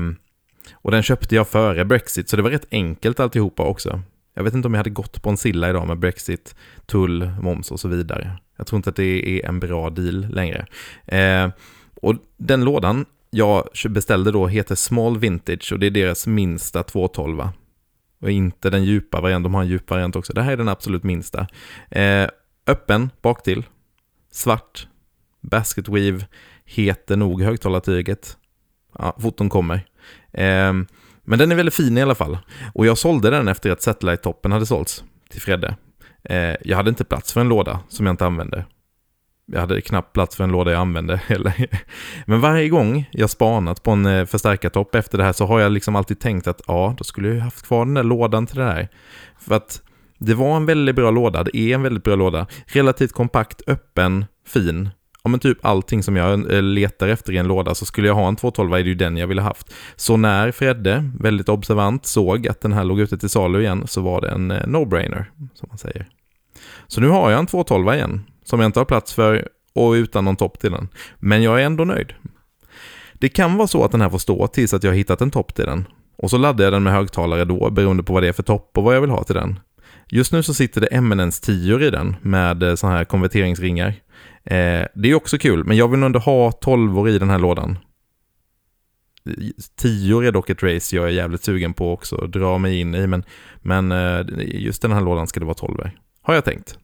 [0.73, 4.01] och den köpte jag före Brexit, så det var rätt enkelt alltihopa också.
[4.33, 6.55] Jag vet inte om jag hade gått på en silla idag med Brexit,
[6.85, 8.31] tull, moms och så vidare.
[8.57, 10.65] Jag tror inte att det är en bra deal längre.
[11.05, 11.49] Eh,
[12.01, 17.49] och den lådan jag beställde då heter Small Vintage och det är deras minsta 212.
[18.21, 20.33] Och inte den djupa varianten, de har en djup variant också.
[20.33, 21.47] Det här är den absolut minsta.
[21.89, 22.27] Eh,
[22.67, 23.63] öppen baktill,
[24.31, 24.87] svart,
[25.41, 26.27] basket weave,
[26.65, 28.37] heter nog högtalartyget.
[28.97, 29.85] Ja, foton kommer.
[30.31, 30.73] Eh,
[31.25, 32.37] men den är väldigt fin i alla fall.
[32.73, 35.75] Och jag sålde den efter att Satellite-toppen hade sålts till Fredde.
[36.23, 38.65] Eh, jag hade inte plats för en låda som jag inte använde.
[39.45, 41.67] Jag hade knappt plats för en låda jag använde heller.
[42.25, 45.71] Men varje gång jag spanat på en eh, förstärkartopp efter det här så har jag
[45.71, 48.57] liksom alltid tänkt att ja, då skulle jag ju haft kvar den där lådan till
[48.57, 48.89] det här.
[49.39, 49.81] För att
[50.17, 52.47] det var en väldigt bra låda, det är en väldigt bra låda.
[52.65, 54.89] Relativt kompakt, öppen, fin.
[55.23, 58.15] Ja men typ allting som jag eh, letar efter i en låda så skulle jag
[58.15, 59.73] ha en 212 är det ju den jag ville haft.
[59.95, 64.01] Så när Fredde, väldigt observant, såg att den här låg ute till salu igen så
[64.01, 66.09] var det en eh, no-brainer, som man säger.
[66.87, 70.25] Så nu har jag en 212 igen, som jag inte har plats för och utan
[70.25, 70.87] någon topp till den.
[71.19, 72.13] Men jag är ändå nöjd.
[73.13, 75.31] Det kan vara så att den här får stå tills att jag har hittat en
[75.31, 75.87] topp till den.
[76.17, 78.77] Och så laddar jag den med högtalare då, beroende på vad det är för topp
[78.77, 79.59] och vad jag vill ha till den.
[80.09, 83.95] Just nu så sitter det MNNs 10 i den med eh, sådana här konverteringsringar.
[84.45, 87.39] Eh, det är också kul, men jag vill nog ändå ha 12 i den här
[87.39, 87.77] lådan.
[89.75, 92.95] 10 är dock ett race jag är jävligt sugen på också att dra mig in
[92.95, 93.23] i, men,
[93.61, 95.77] men eh, just den här lådan ska det vara 12
[96.21, 96.77] Har jag tänkt.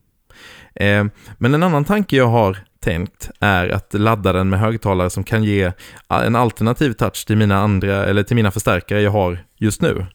[0.75, 1.05] Eh,
[1.37, 5.43] men en annan tanke jag har tänkt är att ladda den med högtalare som kan
[5.43, 5.71] ge
[6.09, 10.05] en alternativ touch till mina andra, eller till mina förstärkare jag har just nu.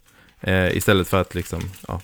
[0.40, 2.01] Eh, istället för att liksom, ja,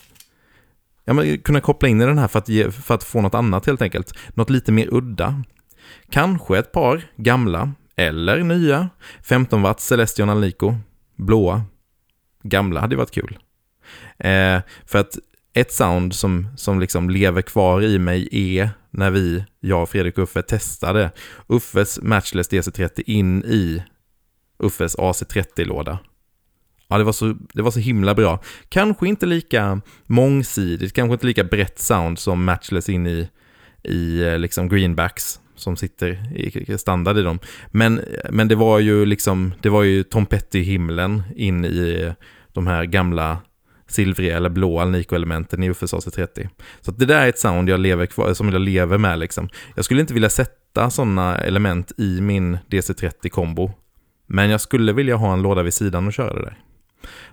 [1.05, 3.35] ja, men kunna koppla in i den här för att, ge, för att få något
[3.35, 4.15] annat helt enkelt.
[4.29, 5.43] Något lite mer udda.
[6.11, 8.89] Kanske ett par gamla, eller nya,
[9.23, 10.75] 15 watt Celestion Alnico,
[11.17, 11.63] blåa.
[12.43, 13.39] Gamla hade varit kul.
[14.19, 15.19] Eh, för att
[15.53, 20.19] ett sound som, som liksom lever kvar i mig är när vi, jag och Fredrik
[20.19, 21.11] och Uffe testade
[21.49, 23.83] Uffes Matchless DC30 in i
[24.59, 25.99] Uffes AC30-låda.
[26.91, 28.43] Ja, det var, så, det var så himla bra.
[28.69, 33.29] Kanske inte lika mångsidigt, kanske inte lika brett sound som Matchless in i,
[33.83, 36.37] i eh, liksom greenbacks som sitter
[36.73, 37.39] i standard i dem.
[37.71, 42.13] Men, eh, men det var ju liksom, det var ju Tom Petty-himlen in i eh,
[42.53, 43.39] de här gamla
[43.89, 46.49] silvriga eller blåa Alnico-elementen i UFS AC30.
[46.81, 49.49] Så det där är ett sound jag lever kvar, som jag lever med liksom.
[49.77, 53.73] Jag skulle inte vilja sätta sådana element i min DC30-kombo.
[54.27, 56.59] Men jag skulle vilja ha en låda vid sidan och köra det där.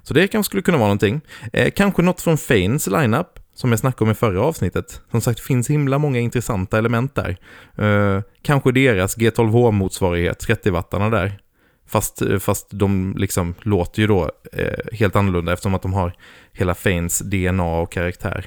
[0.03, 1.21] Så det kanske skulle kunna vara någonting.
[1.53, 5.01] Eh, kanske något från Fanes lineup, som jag snackade om i förra avsnittet.
[5.11, 7.37] Som sagt, det finns himla många intressanta element där.
[7.77, 11.39] Eh, kanske deras G12H-motsvarighet, 30-wattarna där.
[11.87, 16.13] Fast, eh, fast de liksom låter ju då eh, helt annorlunda eftersom att de har
[16.53, 18.45] hela Fanes DNA och karaktär.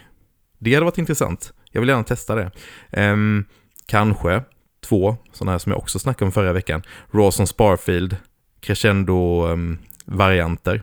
[0.58, 1.52] Det hade varit intressant.
[1.70, 2.50] Jag vill gärna testa det.
[2.90, 3.44] Ehm,
[3.86, 4.42] kanske
[4.84, 6.82] två sådana här som jag också snackade om förra veckan.
[7.10, 8.16] Rawson Sparfield,
[8.60, 10.74] Crescendo-varianter.
[10.74, 10.82] Ehm,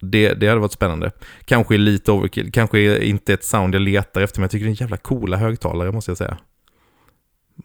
[0.00, 1.10] det, det hade varit spännande.
[1.44, 4.72] Kanske lite overkill, kanske inte ett sound jag letar efter, men jag tycker det är
[4.72, 6.38] en jävla coola högtalare måste jag säga.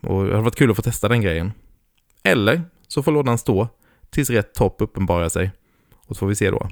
[0.02, 1.52] Och det hade varit kul att få testa den grejen.
[2.24, 3.68] Eller så får lådan stå
[4.10, 5.52] tills rätt topp uppenbarar sig.
[6.08, 6.70] Och så får vi se då.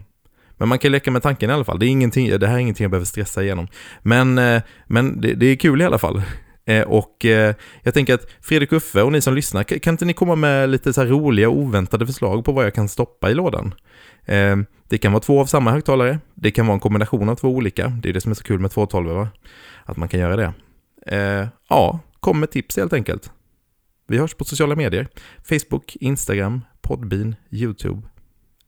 [0.57, 1.79] Men man kan leka med tanken i alla fall.
[1.79, 3.67] Det, är ingenting, det här är ingenting jag behöver stressa igenom.
[4.01, 6.21] Men, eh, men det, det är kul i alla fall.
[6.65, 10.13] Eh, och eh, jag tänker att Fredrik Uffe och ni som lyssnar, kan inte ni
[10.13, 13.73] komma med lite så här roliga oväntade förslag på vad jag kan stoppa i lådan?
[14.25, 17.49] Ehm, det kan vara två av samma högtalare, det kan vara en kombination av två
[17.49, 19.27] olika, det är det som är så kul med 212 va?
[19.85, 20.53] Att man kan göra det.
[21.07, 23.31] Ehm, ja, kom med tips helt enkelt.
[24.07, 25.07] Vi hörs på sociala medier,
[25.43, 28.01] Facebook, Instagram, Podbean, YouTube.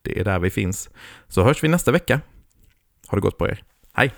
[0.01, 0.89] Det är där vi finns.
[1.28, 2.22] Så hörs vi nästa vecka.
[3.08, 3.64] Ha det gott på er.
[3.93, 4.12] Hej!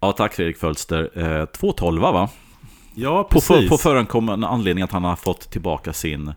[0.00, 1.10] Ja, tack Fredrik Fölster.
[1.14, 2.30] Eh, 212 va?
[2.98, 3.48] Ja, precis.
[3.48, 6.32] På, för, på förankommande anledning att han har fått tillbaka sin...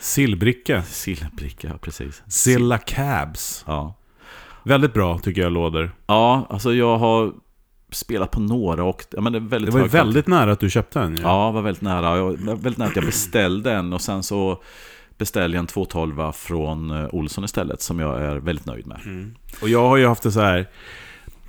[0.00, 0.82] Sillbricka.
[0.82, 2.22] Sillbricka, precis.
[2.26, 3.64] Silla Cabs.
[3.66, 3.94] Ja.
[4.62, 5.90] Väldigt bra tycker jag lådor.
[6.06, 7.32] Ja, alltså jag har
[7.90, 11.00] spelat på några och ja, men det, väldigt det var väldigt nära att du köpte
[11.00, 11.16] en.
[11.16, 12.16] Ja, ja var väldigt nära.
[12.16, 14.62] Jag, väldigt nära att jag beställde en och sen så
[15.18, 19.00] beställde jag en 212 från eh, Olsson istället som jag är väldigt nöjd med.
[19.04, 19.34] Mm.
[19.62, 20.68] Och jag har ju haft det så här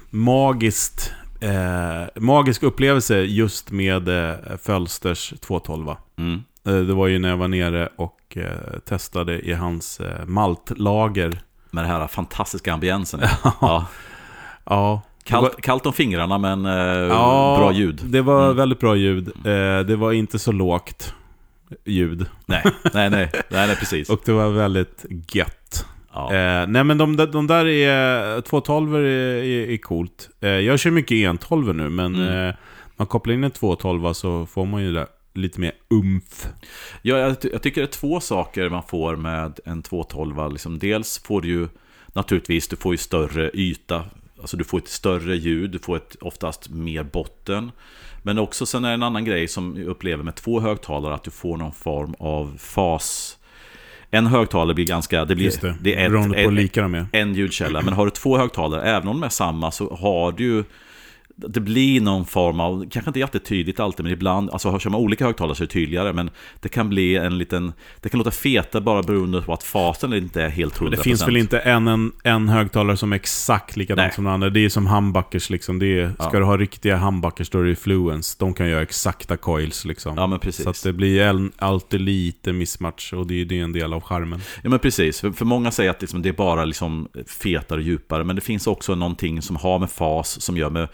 [0.10, 5.96] magiskt eh, magisk upplevelse just med eh, Fölsters 212.
[6.18, 6.44] Mm.
[6.68, 11.42] Eh, det var ju när jag var nere och eh, testade i hans eh, maltlager.
[11.72, 13.20] Med den här fantastiska ambiensen.
[13.62, 13.86] ja.
[14.66, 15.02] ja.
[15.24, 18.02] Kallt, kallt om fingrarna men eh, ja, bra ljud.
[18.06, 18.58] Det var mm.
[18.58, 19.28] väldigt bra ljud.
[19.28, 21.14] Eh, det var inte så lågt
[21.86, 22.26] ljud.
[22.46, 22.64] Nej,
[22.94, 24.10] nej, nej, nej, nej precis.
[24.14, 25.86] och det var väldigt gött.
[26.18, 26.34] Ja.
[26.34, 30.30] Eh, nej men de, de där är, 212 är, är, är coolt.
[30.42, 32.48] Eh, jag kör mycket en-12 nu, men mm.
[32.48, 32.56] eh,
[32.96, 36.48] man kopplar in en 212 så får man ju det lite mer umf.
[37.02, 40.52] Ja, jag, jag, tycker det är två saker man får med en 212.
[40.52, 41.68] Liksom, dels får du ju
[42.08, 44.04] naturligtvis, du får ju större yta.
[44.42, 47.72] Alltså du får ett större ljud, du får ett oftast mer botten.
[48.24, 51.24] Men också sen är det en annan grej som jag upplever med två högtalare, att
[51.24, 53.37] du får någon form av fas.
[54.12, 55.76] En högtalare blir ganska, det blir det.
[55.82, 57.08] Det är ett, på lika de är.
[57.12, 57.82] en ljudkälla.
[57.82, 60.64] Men har du två högtalare, även om de är samma, så har du
[61.40, 65.26] det blir någon form av, kanske inte jättetydligt alltid, men ibland, alltså kör man olika
[65.26, 66.30] högtalare så är det tydligare, men
[66.62, 70.44] det kan bli en liten, det kan låta feta bara beroende på att fasen inte
[70.44, 70.90] är helt 100%.
[70.90, 74.50] Det finns väl inte en, en, en högtalare som är exakt likadant som den andra.
[74.50, 75.80] Det är som humbuckers liksom.
[75.80, 76.40] Det är, ska ja.
[76.40, 78.36] du ha riktiga humbuckers då är det Fluence.
[78.40, 80.18] De kan göra exakta coils liksom.
[80.18, 80.64] Ja men precis.
[80.64, 84.02] Så att det blir en, alltid lite mismatch och det, det är en del av
[84.02, 84.42] charmen.
[84.64, 85.22] Ja men precis.
[85.22, 88.42] För, för många säger att liksom, det är bara liksom fetare och djupare, men det
[88.42, 90.88] finns också någonting som har med fas, som gör med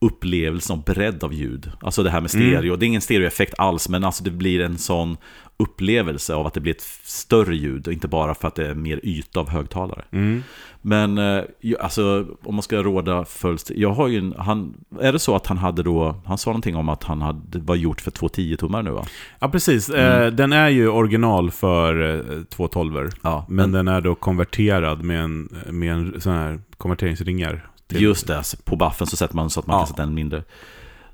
[0.00, 1.70] upplevelsen av bredd av ljud.
[1.80, 2.68] Alltså det här med stereo.
[2.68, 2.78] Mm.
[2.78, 5.16] Det är ingen stereoeffekt alls, men alltså det blir en sån
[5.56, 8.74] upplevelse av att det blir ett större ljud, och inte bara för att det är
[8.74, 10.04] mer yta av högtalare.
[10.10, 10.42] Mm.
[10.82, 11.44] Men eh,
[11.80, 15.46] alltså, om man ska råda följst, jag har ju en, han, är det så att
[15.46, 18.82] han hade då, han sa någonting om att han hade, var gjort för två 10-tummar
[18.82, 19.06] nu va?
[19.38, 20.22] Ja precis, mm.
[20.22, 24.14] eh, den är ju original för eh, två 12 ja, men, men, den är då
[24.14, 28.02] konverterad med en, med en sån här konverteringsringar till...
[28.02, 29.80] Just det, på buffen så sätter man så att man ja.
[29.80, 30.44] kan sätta en mindre.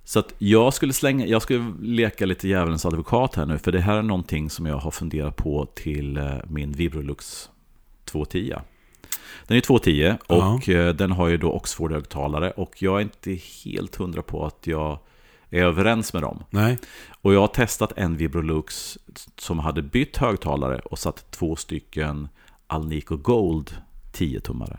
[0.05, 3.81] Så att jag skulle slänga, jag skulle leka lite djävulens advokat här nu, för det
[3.81, 7.51] här är någonting som jag har funderat på till eh, min Vibrolux
[8.05, 8.55] 210.
[9.47, 10.75] Den är 210 och ja.
[10.75, 14.99] Eh, den har ju då Oxford-högtalare och jag är inte helt hundra på att jag
[15.51, 16.45] är överens med dem.
[16.51, 16.79] Nej.
[17.23, 18.99] Och jag har testat en Vibrolux
[19.39, 22.29] som hade bytt högtalare och satt två stycken
[22.67, 23.77] Alnico Gold
[24.13, 24.79] 10-tummare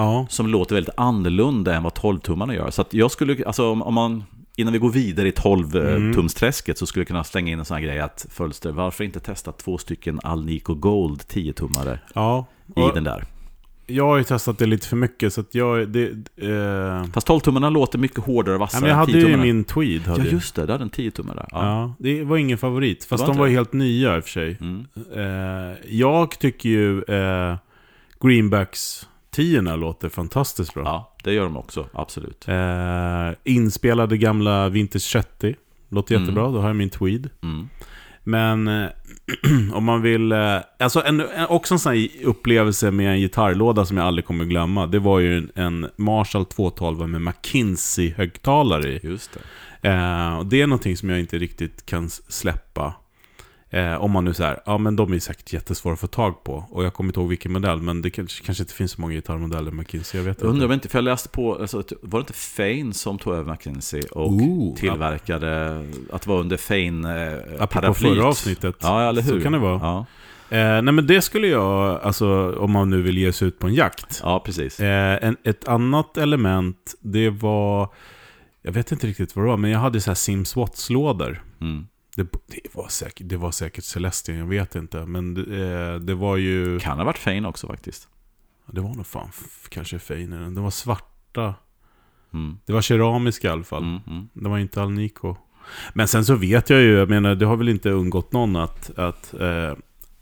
[0.00, 0.26] ja.
[0.28, 2.70] som låter väldigt annorlunda än vad 12-tummarna gör.
[2.70, 4.24] Så att jag skulle, alltså om man,
[4.56, 6.76] innan vi går vidare i 12-tumsträsket mm.
[6.76, 9.52] så skulle jag kunna slänga in en sån här grej att Fölster, varför inte testa
[9.52, 12.46] två stycken Alnico Gold 10-tummare ja.
[12.76, 13.26] i den där?
[13.90, 15.88] jag har ju testat det lite för mycket så att jag...
[15.88, 19.42] Det, eh, Fast 12-tummarna låter mycket hårdare och ja, vassare men jag hade ju 10-tummarna.
[19.42, 20.06] min Tweed.
[20.06, 20.66] Hade Ja, just det.
[20.66, 21.48] Du hade en 10-tummare där.
[21.50, 21.64] Ja.
[21.64, 23.04] Ja, det var ingen favorit.
[23.04, 24.58] Fast var de var ju helt nya i och för sig.
[24.60, 24.86] Mm.
[25.16, 27.56] Eh, jag tycker ju eh,
[28.20, 30.82] Greenbacks 10 låter fantastiskt bra.
[30.84, 31.86] ja, det gör de också.
[31.92, 32.48] Absolut.
[32.48, 35.54] Eh, inspelade gamla Vintage 30.
[35.88, 36.22] Låter Mm.
[36.24, 37.28] jättebra, då har jag min Tweed.
[37.42, 37.68] Mm.
[38.24, 38.88] Men eh,
[39.72, 40.32] om man vill...
[40.32, 44.44] Eh, alltså en, också en sån här upplevelse med en gitarrlåda som jag aldrig kommer
[44.44, 44.86] glömma.
[44.86, 49.00] Det var ju en, en Marshall 212 med McKinsey-högtalare i.
[49.02, 49.38] Just
[49.82, 49.88] det.
[49.88, 52.94] Eh, och det är någonting som jag inte riktigt kan släppa.
[53.72, 56.64] Eh, om man nu säger, ja men de är säkert jättesvåra att få tag på.
[56.70, 59.14] Och jag kommer inte ihåg vilken modell, men det kanske, kanske inte finns så många
[59.14, 60.66] gitarrmodeller McKinsey, jag vet Jag undrar inte.
[60.66, 63.52] om inte, för jag läste på, alltså, att- var det inte Fane som tog över
[63.52, 68.76] McKinsey och Ooh, tillverkade, att det var under Fane eh, förra avsnittet.
[68.82, 69.36] Ja, eller hur?
[69.38, 69.78] Så kan det vara.
[69.82, 70.06] Ja,
[70.52, 73.66] Eh, nej men det skulle jag, alltså om man nu vill ge sig ut på
[73.66, 74.20] en jakt.
[74.22, 74.80] ja precis.
[74.80, 77.88] Eh, en, ett annat element, det var...
[78.62, 81.42] Jag vet inte riktigt vad det var, men jag hade så här Sims Watts-lådor.
[81.60, 81.86] Mm.
[82.24, 85.06] Det, det, var säkert, det var säkert Celestion, jag vet inte.
[85.06, 86.78] Men det, eh, det var ju...
[86.78, 88.08] Kan ha varit Fane också faktiskt.
[88.66, 89.30] Det var nog fan
[89.68, 90.38] kanske Feiner.
[90.40, 91.54] De var svarta.
[92.34, 92.58] Mm.
[92.66, 93.82] Det var keramiska i alla fall.
[93.82, 94.28] Mm, mm.
[94.32, 95.36] Det var inte Alnico.
[95.92, 98.98] Men sen så vet jag ju, jag menar det har väl inte undgått någon att,
[98.98, 99.72] att eh,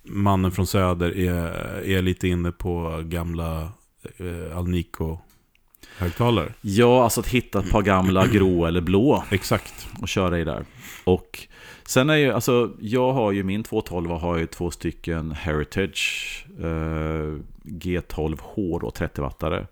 [0.03, 1.53] mannen från Söder är,
[1.85, 3.73] är lite inne på gamla
[4.17, 6.53] eh, Alnico-högtalare.
[6.61, 9.89] Ja, alltså att hitta ett par gamla grå eller blå Exakt.
[10.03, 10.65] och köra i där.
[11.05, 11.49] Och
[11.89, 16.47] sen är ju, alltså jag har ju min 212 och har ju två stycken Heritage
[16.59, 19.66] eh, G12H då, 30-wattare.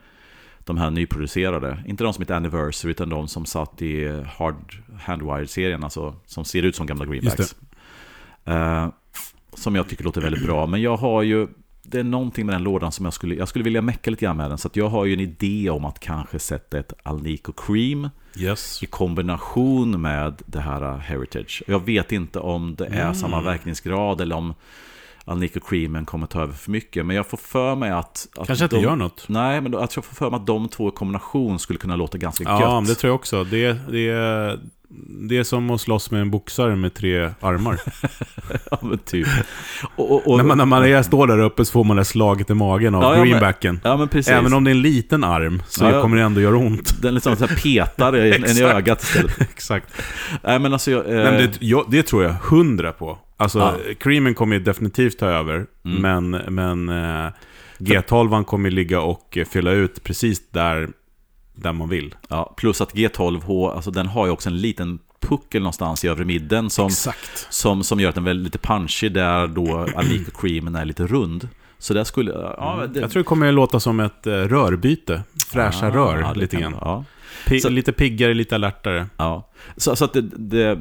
[0.59, 1.85] De här nyproducerade.
[1.87, 6.63] Inte de som heter Anniversary utan de som satt i Hard Handwired-serien, alltså som ser
[6.63, 7.57] ut som gamla Greenbacks.
[8.45, 8.89] Eh,
[9.55, 10.67] som jag tycker låter väldigt bra.
[10.67, 11.49] Men jag har ju,
[11.91, 14.37] det är någonting med den lådan som jag skulle, jag skulle vilja mecka lite grann
[14.37, 14.59] med den.
[14.59, 18.09] Så att jag har ju en idé om att kanske sätta ett Alnico Cream
[18.39, 18.83] Yes.
[18.83, 21.63] i kombination med det här uh, Heritage.
[21.67, 23.15] Jag vet inte om det är Mm.
[23.15, 24.55] samma verkningsgrad eller om
[25.25, 27.07] Alnico Creamen kommer ta över för mycket.
[27.07, 28.29] Men jag får för mig att...
[28.37, 29.25] att Kanske inte de, gör något.
[29.29, 32.19] Nej, men att jag får för mig att de två i kombination skulle kunna låta
[32.19, 32.71] ganska Ja, gött.
[32.73, 33.45] men det tror jag också.
[33.45, 34.61] Det, det, är-
[35.29, 37.81] det är som att slåss med en boxare med tre armar.
[38.71, 39.27] ja, men typ.
[39.97, 42.05] Och, och, och, när, man, när man är, står där uppe så får man det
[42.05, 43.81] slaget i magen av Ja, ja, men- greenbacken.
[43.85, 44.23] ja, men.
[44.29, 47.03] Även om det är en liten arm så Ja, kommer det ändå göra ont.
[47.03, 49.41] Den liksom så här petar en i ögat istället.
[49.51, 50.03] Exakt.
[50.45, 50.91] Nej, men alltså...
[50.91, 53.19] Jag, eh, Nej, men det, jag, det tror jag hundra på.
[53.37, 53.75] Alltså, Ja.
[54.01, 55.67] creamen kommer ju definitivt ta över.
[55.85, 56.03] Mm.
[56.31, 56.89] Men, men
[57.25, 57.31] eh,
[57.79, 60.89] G12 kommer ligga och eh, fylla ut precis där,
[61.57, 62.15] där man vill.
[62.29, 66.25] ja, plus att G12H, alltså den har ju också en liten puckel någonstans i övre
[66.25, 67.47] midden som, Exakt.
[67.51, 71.49] som, som gör att den är lite punchy där då Alnico Creamen är lite rund.
[71.79, 72.31] Så där skulle...
[72.33, 73.01] Ja, det, Mm.
[73.01, 75.23] Jag tror det kommer att låta som ett eh, rörbyte.
[75.49, 76.75] Fräscha Ah, rör ja, det lite grann.
[76.81, 77.05] Ja.
[77.47, 79.07] Pi- Så- lite piggare, lite alertare.
[79.17, 80.75] Ja, så, så att det, det,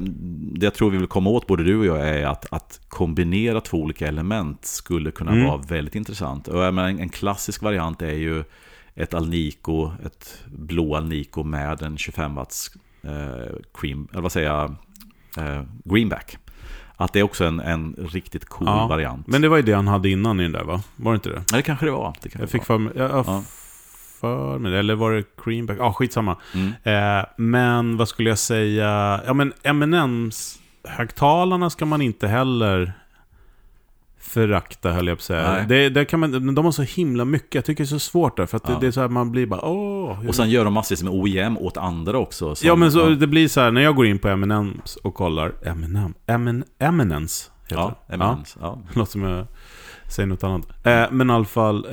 [0.52, 3.60] det jag tror vi vill komma åt, både du och jag, är att, att kombinera
[3.60, 5.46] två olika element skulle kunna Mm.
[5.46, 6.48] vara väldigt intressant.
[6.48, 8.44] Och menar, en, en klassisk variant är ju
[8.96, 12.70] ett Alnico, ett blå Alnico med en 25 watts
[13.02, 14.74] eh, cream, eller vad säger jag,
[15.38, 16.38] eh, greenback.
[16.96, 19.26] Att det är också en, en riktigt cool Ja, variant.
[19.26, 20.82] Men det var ju det han hade innan i den där va?
[20.96, 21.42] Var det inte det?
[21.50, 22.14] Ja, det kanske det var.
[22.22, 23.42] Det kanske Jag fick för mig, jag, jag Ja.
[24.20, 24.76] för mig.
[24.76, 25.76] Eller var det creamback?
[25.80, 26.36] Ja, skitsamma.
[26.54, 26.60] var.
[26.60, 27.18] Mm.
[27.20, 29.20] Eh, men vad skulle jag säga?
[29.26, 32.92] Ja, men M&M's högtalarna ska man inte heller
[34.26, 35.64] förakta, höll jag på att säga.
[35.68, 37.54] Det, det kan man, de har så himla mycket.
[37.54, 38.46] Jag tycker det är så svårt där.
[38.46, 38.74] För att Ja.
[38.74, 40.28] det, det är så här, man blir bara åh.
[40.28, 42.54] Och sen gör de massvis med OEM åt andra också.
[42.54, 43.04] som- ja, men så ja.
[43.08, 45.52] det blir så här, när jag går in på M&M's och kollar.
[45.64, 48.14] M&M, M&M, M&M's heter Ja, det.
[48.14, 48.78] M&M's, ja.
[48.92, 49.46] Det låter som jag
[50.10, 50.86] säger något annat.
[50.86, 51.86] Eh, men i alla fall,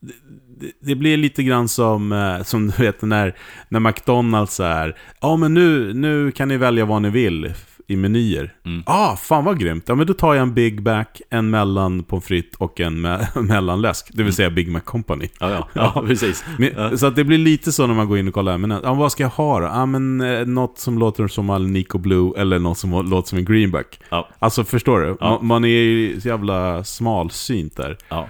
[0.00, 0.12] det,
[0.60, 3.36] det- det blir lite grann som, eh, som du vet när,
[3.68, 7.52] när McDonalds är, ja men nu, nu kan ni välja vad ni vill
[7.90, 8.54] i menyer.
[8.64, 8.82] Mm.
[8.86, 9.84] Ah, fan vad grymt.
[9.86, 13.40] Ja men då tar jag en Big Mac, en mellan pommes frites och en me-
[13.42, 14.10] mellanläsk.
[14.12, 15.28] Det vill säga Big Mac Company.
[15.40, 16.44] Ja, ja, ja, precis.
[16.58, 16.98] Men.
[16.98, 18.58] Så att det blir lite så när man går in och kollar.
[18.58, 19.66] Men, ja, vad ska jag ha då?
[19.66, 23.44] Ja, men, eh, något som låter som Alnico Blue eller något som låter som en
[23.44, 24.00] greenback.
[24.10, 24.28] Ja.
[24.38, 25.16] Alltså förstår du?
[25.20, 25.30] Ja.
[25.30, 27.96] Man, man är ju så jävla smalsynt där.
[28.08, 28.28] Ja.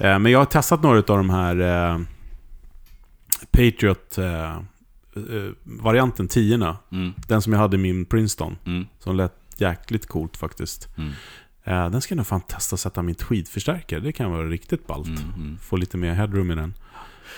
[0.00, 1.60] Eh, men jag har testat några av de här
[1.92, 1.98] eh,
[3.50, 4.60] Patriot eh,
[5.64, 8.56] varianten 10 Mm, Den som jag hade i min Princeton.
[8.66, 10.88] mm, Som lät jäkligt coolt faktiskt.
[10.98, 11.10] mm,
[11.68, 14.00] Eh, den ska jag nog fan testa att sätta min tweed-förstärkare.
[14.00, 15.06] Det kan vara riktigt ballt.
[15.06, 15.58] mm, mm.
[15.58, 16.74] Få lite mer headroom i den.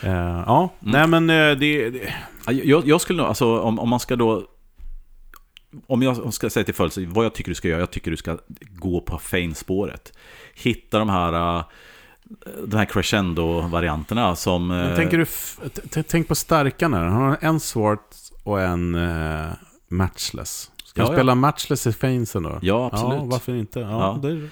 [0.02, 0.12] Eh,
[0.46, 0.92] ja, Mm.
[0.92, 2.14] nej men eh, det, det...
[2.46, 4.46] Ja, Jag, jag skulle nog, alltså om, om man ska då...
[5.86, 8.16] Om jag ska säga till följelse, vad jag tycker du ska göra, jag tycker du
[8.16, 8.38] ska
[8.74, 10.12] gå på Fane-spåret.
[10.54, 11.64] Hitta de här äh,
[12.66, 14.68] de här crescendo-varianterna som...
[14.68, 16.98] Men eh, tänker du, tänk på starkarna.
[16.98, 18.14] Han har en Swart
[18.44, 19.46] och en eh,
[19.88, 20.70] Matchless.
[20.84, 21.16] Ska Ja, du ja.
[21.16, 22.58] spela Matchless i Fainsen då?
[22.62, 23.18] Ja, absolut.
[23.18, 23.80] Ja, varför inte?
[23.80, 23.88] Ja,
[24.22, 24.28] Ja.
[24.28, 24.48] Det,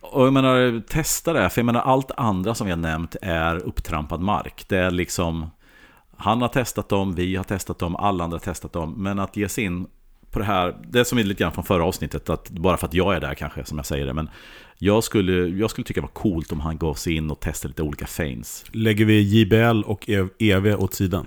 [0.00, 1.50] Och jag menar, testa det.
[1.50, 4.64] För jag menar, allt andra som vi har nämnt är upptrampad mark.
[4.68, 5.50] Det är liksom...
[6.16, 8.94] Han har testat dem, vi har testat dem, alla andra har testat dem.
[8.96, 9.86] Men att ge sig in
[10.30, 12.94] på det här, det som är lite grann från förra avsnittet, att bara för att
[12.94, 14.30] jag är där kanske, som jag säger det, men
[14.78, 17.68] jag skulle, jag skulle tycka det var coolt om han gav sig in och testade
[17.70, 18.64] lite olika feins.
[18.72, 21.26] lägger vi JBL och E- EV åt sidan.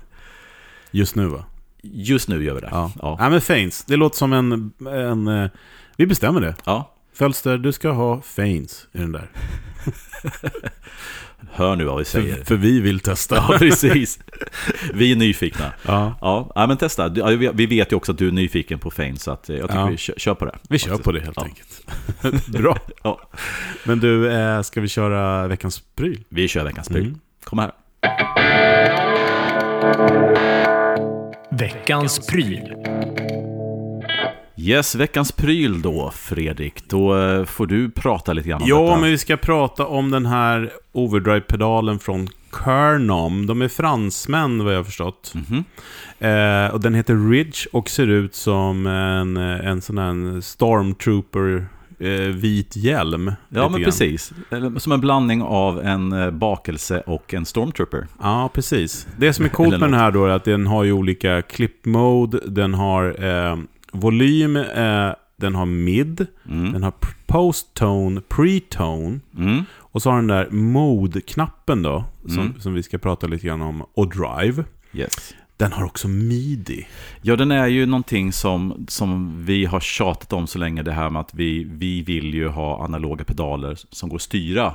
[0.90, 1.44] Just nu va?
[1.82, 2.68] Just nu gör vi det.
[2.70, 2.92] Ja.
[3.02, 3.16] Ja.
[3.20, 4.72] ja men Fains, det låter som en...
[4.88, 5.50] en eh,
[5.96, 6.54] vi bestämmer det.
[6.64, 6.90] ja.
[7.12, 9.30] Fölster, du ska ha Fains i den där.
[11.52, 12.44] Hör nu vad vi För, säger.
[12.44, 13.34] för vi vill testa.
[13.48, 14.18] Ja, precis.
[14.94, 15.72] Vi är nyfikna.
[15.86, 17.08] Ja, Ja, ja, men testa.
[17.54, 19.80] Vi- vet ju också att du är nyfiken på Fein, så att eh, jag tycker
[19.80, 19.86] Ja.
[19.86, 20.56] vi kör, kör på det.
[20.68, 21.42] vi kör på det helt Ja.
[21.44, 22.46] enkelt.
[22.48, 22.78] Bra.
[23.02, 23.20] Ja.
[23.84, 26.24] Men du, eh, ska vi köra veckans pryl?
[26.28, 27.02] Vi kör veckans pryl.
[27.06, 27.18] Mm.
[27.44, 27.72] Kom här.
[31.50, 32.72] Veckans pryl.
[34.66, 36.88] Yes, veckans pryl då, Fredrik.
[36.88, 39.00] Då eh, får du prata lite grann om Ja, detta.
[39.00, 42.28] men vi ska prata om den här overdrive-pedalen från
[42.64, 43.46] Kernom.
[43.46, 45.34] De är fransmän vad jag har förstått.
[45.34, 45.64] Mhm.
[46.18, 51.66] Eh, och den heter Ridge och ser ut som en, en sån här Stormtrooper
[51.98, 53.26] eh, vit hjälm.
[53.48, 53.84] Ja, men grann.
[53.84, 54.32] precis.
[54.78, 58.06] Som en blandning av en eh, bakelse och en stormtrooper.
[58.22, 59.06] Ja, precis.
[59.18, 61.84] Det som är coolt med den här då är att den har ju olika clip
[61.84, 63.56] mode, den har eh,
[63.94, 66.72] volym, eh, den har mid, Mm.
[66.72, 66.92] den har
[67.26, 69.20] post-tone, pre-tone.
[69.38, 69.62] Mm.
[69.78, 72.60] Och så har den där mode-knappen då, som, Mm.
[72.60, 74.64] som vi ska prata lite grann om, och drive.
[74.92, 75.34] Yes.
[75.56, 76.86] Den har också midi.
[77.22, 81.10] Ja, den är ju någonting som, som vi har tjatat om så länge, det här
[81.10, 84.74] med att vi, vi vill ju ha analoga pedaler som går att styra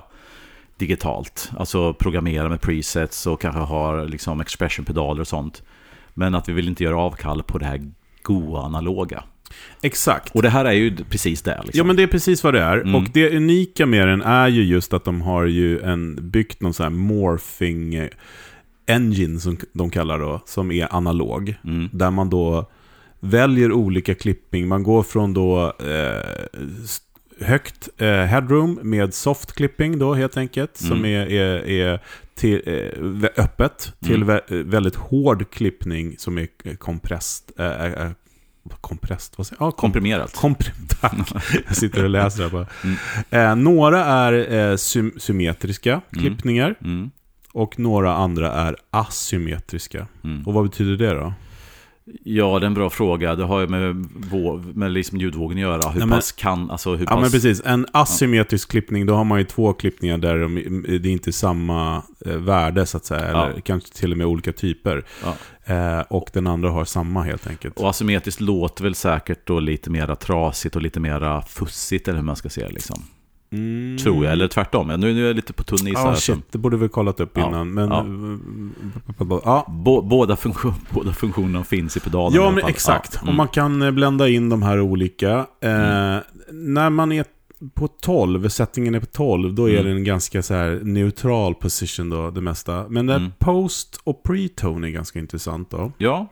[0.78, 1.52] digitalt.
[1.58, 5.64] Alltså programmera med presets och kanske ha liksom expression-pedaler och sånt.
[6.14, 7.92] Men att vi vill inte göra avkall på det här
[8.30, 9.24] goa analoga.
[9.82, 10.36] Exakt.
[10.36, 11.62] Och det här är ju precis det.
[11.64, 11.78] Liksom.
[11.78, 12.78] Ja, men det är precis vad det är.
[12.78, 12.96] Mm.
[12.96, 16.74] Och det unika med den är ju just att de har ju en, byggt någon
[16.74, 18.10] sån här morphing
[18.88, 21.56] engine, som de kallar det, som är analog.
[21.64, 21.90] Mm.
[21.94, 22.70] Där man då
[23.20, 24.68] väljer olika klippning.
[24.68, 26.48] Man går från då eh,
[27.42, 30.78] högt eh, headroom med soft clipping då helt enkelt.
[30.78, 31.06] Som Mm.
[31.06, 32.00] är, är, är
[32.40, 34.28] till, eh, öppet till Mm.
[34.30, 37.60] vä- väldigt hård klippning som är eh, kompressed.
[37.60, 38.12] Eh, eh,
[39.38, 39.68] vad säger jag?
[39.68, 40.36] Ja, kom, Komprimerat.
[40.36, 40.72] kompre,
[41.02, 41.14] tack.
[41.68, 42.68] Jag sitter och läser här bara.
[42.84, 42.96] Mm.
[43.30, 46.76] Eh, några är eh, sym symmetriska klippningar.
[46.84, 47.12] Mm.
[47.54, 50.08] Och några andra är asymmetriska.
[50.24, 50.48] Mm.
[50.48, 51.34] Och vad betyder det då?
[52.24, 53.36] Ja, det är en bra fråga.
[53.36, 53.96] Det har ju med,
[54.76, 55.90] med liksom ljudvågen att göra.
[55.92, 57.22] Hur Nej, men- pass kan, alltså hur Ja pass...
[57.22, 60.56] men precis, en asymmetrisk klippning, då har man ju två klippningar där de,
[61.02, 63.22] det är inte samma eh, värde så att säga.
[63.22, 63.62] Eller Ja.
[63.66, 65.06] kanske till och med olika typer.
[65.24, 65.36] Ja.
[65.76, 67.78] Eh, och den andra har samma helt enkelt.
[67.80, 72.26] Och asymmetriskt låter väl säkert då lite mera trasigt och lite mera fussigt eller hur
[72.26, 73.04] man ska säga det liksom.
[73.52, 73.98] Mm.
[73.98, 74.88] Tror jag, eller tvärtom.
[74.88, 76.16] Nu, nu är jag lite på tunn is Ja, här.
[76.16, 77.74] shit, det borde vi kollat upp Ja, innan.
[77.74, 78.06] Men, ja.
[79.46, 79.66] ja.
[79.70, 83.12] Bå, båda, funktion, båda funktionerna finns i pedalen Ja, men exakt.
[83.14, 83.38] Ja, Och mm.
[83.38, 85.32] man kan eh, blända in de här olika.
[85.62, 86.18] Eh,
[86.52, 87.26] När man är
[87.74, 89.86] på 12, settingen är på 12, då är Mm.
[89.86, 92.86] det en ganska så här neutral position då, det mesta.
[92.90, 93.32] Men där Mm.
[93.40, 95.92] post och pre-tone är ganska intressant då.
[95.98, 96.28] Ja,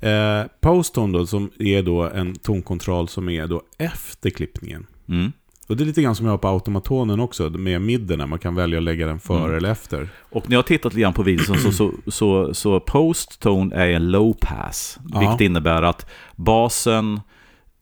[0.00, 4.86] Eh, post-tone då, som är då en tonkontroll som är då efter klippningen.
[5.08, 5.32] mm.
[5.68, 8.26] Och det är lite grann som jag har på automatonen också, med midderna.
[8.26, 9.56] Man kan välja att lägga den före Mm.
[9.56, 10.08] eller efter.
[10.30, 13.88] Och när jag har tittat lite grann på videon så, så, så, så post-tone är
[13.90, 14.98] en low pass.
[15.12, 15.20] Ja.
[15.20, 17.20] Vilket innebär att basen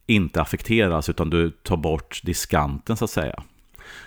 [0.07, 3.43] inte affekteras utan du tar bort diskanten så att säga.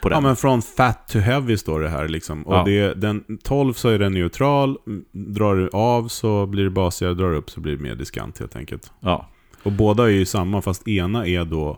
[0.04, 2.44] Ja, men från fat to heavy står det här liksom.
[2.44, 2.64] Och Ja.
[2.64, 7.14] det, den, 12 så är den neutral, Mm, drar du av så blir det basigare,
[7.14, 8.92] drar du upp så blir det mer diskant helt enkelt.
[9.00, 9.30] ja.
[9.64, 11.78] Och båda är ju samma, fast ena är då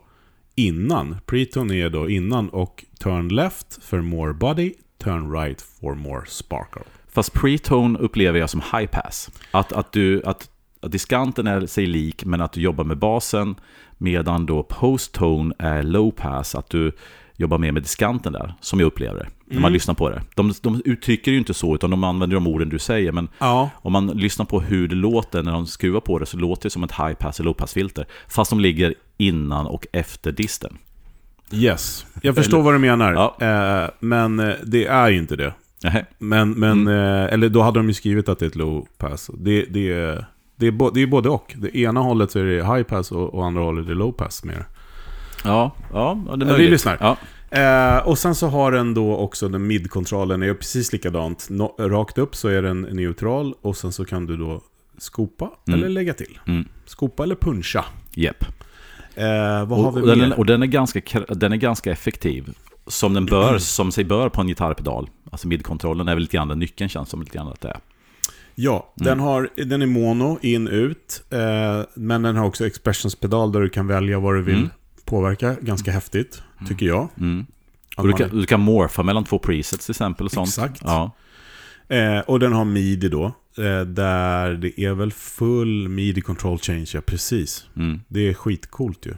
[0.54, 1.16] innan.
[1.26, 6.26] preton är e då innan och turn left för more body, turn right for more
[6.26, 6.82] sparkle.
[7.08, 9.30] Fast pre-tone upplever jag som high pass.
[9.50, 10.50] Att, att, du, att,
[10.80, 13.54] att diskanten är sig lik men att du jobbar med basen
[13.98, 16.54] medan då post-tone är low pass.
[16.54, 16.92] Att du
[17.36, 19.26] jobbar mer med diskanten där, som jag upplever det.
[19.46, 19.72] När man Mm.
[19.72, 20.22] lyssnar på det.
[20.34, 23.12] De, de uttrycker ju inte så, utan de använder de orden du säger.
[23.12, 26.36] Men Ja, om man lyssnar på hur det låter när de skruvar på det så
[26.36, 28.06] låter det som ett high pass eller low pass filter.
[28.28, 30.78] Fast de ligger innan och efter disten.
[31.52, 32.06] yes.
[32.22, 33.12] Jag förstår vad du menar.
[33.12, 33.36] Ja.
[33.84, 35.54] Eh, men eh, det är ju inte det.
[36.18, 39.30] Men, men eh, eller då hade de ju skrivit att det är ett low pass.
[39.38, 40.24] Det, det, är-
[40.56, 41.54] det, är, bo, det är både och.
[41.56, 44.44] Det ena hållet så är det high pass och, och andra hållet är low pass
[44.44, 44.64] mer.
[45.44, 46.70] Ja, ja, det är vi möjligt.
[46.70, 46.98] lyssnar.
[47.00, 47.16] Ja.
[47.58, 51.46] Eh, och sen så har den då också den mid-kontrollen, är precis likadant.
[51.50, 54.60] No, rakt upp så är den neutral och sen så kan du då
[54.98, 55.80] skopa Mm.
[55.80, 56.38] eller lägga till.
[56.46, 56.68] Mm.
[56.86, 57.84] Skopa eller puncha.
[58.14, 58.44] Japp.
[59.14, 59.24] Eh,
[59.66, 60.26] vad Och, har vi och, den, mer?
[60.26, 62.54] är- och den, är ganska, kr- den är ganska effektiv.
[62.86, 65.10] Som den bör, som sig bör på en gitarrpedal.
[65.30, 67.78] Alltså midkontrollen är väl lite grann den nyckeln känns som lite grann att det är.
[68.54, 69.06] Ja, Mm.
[69.10, 71.22] den, har, den är mono, in, ut.
[71.30, 74.70] Eh, men den har också expressionspedal där du kan välja vad du vill Mm.
[75.12, 75.56] Påverka.
[75.60, 77.08] Ganska häftigt, tycker jag.
[77.20, 77.46] Mm.
[77.96, 80.26] Du kan, du kan morfa mellan två presets till exempel.
[80.26, 80.48] Och sånt.
[80.48, 80.82] Exakt.
[80.84, 81.10] Ja.
[81.88, 83.24] Eh, och den har midi då.
[83.58, 87.66] Eh, där det är väl full midi control change, ja precis.
[87.76, 88.00] Mm.
[88.08, 89.14] Det är skitcoolt ju.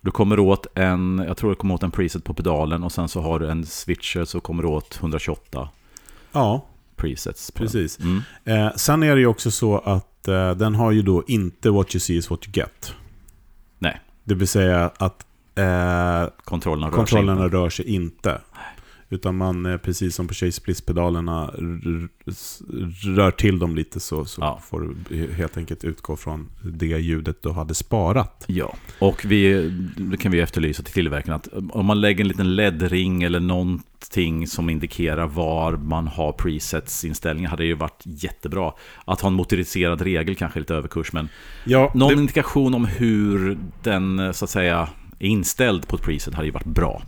[0.00, 3.08] Du kommer åt en, jag tror du kommer åt en preset på pedalen och sen
[3.08, 5.68] så har du en switcher så kommer du åt 128
[6.32, 6.66] Ja,
[6.96, 7.50] presets.
[7.50, 7.98] Precis.
[8.00, 8.22] Mm.
[8.44, 11.94] Eh, sen är det ju också så att eh, den har ju då inte what
[11.94, 12.94] you see is what you get.
[14.24, 17.56] Det vill säga att eh, Kontrollerna rör sig kontrollerna inte.
[17.56, 18.40] rör sig inte.
[19.12, 22.62] Utan man, eh, precis som på Chase Bliss-pedalerna, r- s-
[23.16, 24.60] rör till dem lite så, så Ja.
[24.70, 28.44] får du helt enkelt utgå från det ljudet du hade sparat.
[28.48, 32.56] Ja, och vi, det kan vi efterlysa till tillverkaren att om man lägger en liten
[32.56, 38.72] LED-ring eller någonting som indikerar var man har presets inställningar hade det ju varit jättebra.
[39.04, 41.28] Att ha en motoriserad regel kanske är lite överkurs, men
[41.64, 44.88] Ja, någon det, indikation om hur den så att säga
[45.18, 47.02] är inställd på ett preset hade ju varit bra.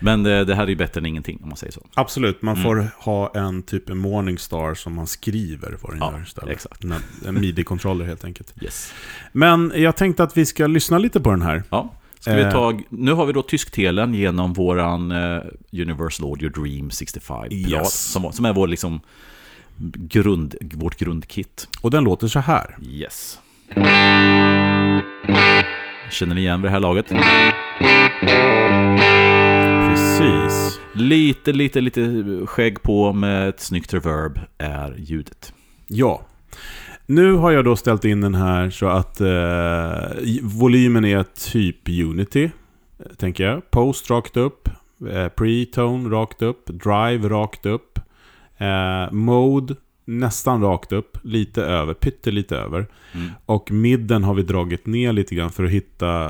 [0.00, 1.80] Men det, det här är ju bättre än ingenting om man säger så.
[1.94, 2.42] absolut.
[2.42, 2.64] Man Mm.
[2.64, 6.50] får ha en typ en Morningstar som man skriver vad den Ja, gör istället.
[6.50, 6.84] exakt.
[7.26, 8.54] En, midi-kontroller helt enkelt.
[8.62, 8.92] Yes.
[9.32, 11.62] Men jag tänkte att vi ska lyssna lite på den här.
[11.70, 12.52] Ja, ska vi Eh.
[12.52, 15.40] ta, nu har vi då tysktelen genom våran eh,
[15.72, 17.94] Universal Audio Dream 65 Yes.
[18.12, 19.00] Som, som är vår liksom
[19.94, 21.68] grund, vårt grundkit.
[21.80, 22.76] Och den låter så här.
[22.82, 23.38] Yes.
[26.10, 27.06] Känner ni igen vid det här laget?
[30.18, 30.80] Precis.
[30.92, 35.52] Lite, lite, lite skägg på med ett snyggt reverb är ljudet.
[35.86, 36.22] Ja.
[37.06, 42.50] Nu har jag då ställt in den här så att eh, volymen är typ Unity,
[43.16, 43.70] tänker jag.
[43.70, 44.68] Post rakt upp,
[45.00, 47.98] eh, pre-tone rakt upp, drive rakt upp,
[48.58, 49.74] eh, mode
[50.08, 52.86] nästan rakt upp, lite över, pyttelite över.
[53.14, 53.30] Mm.
[53.46, 56.24] Och midden har vi dragit ner lite grann för att hitta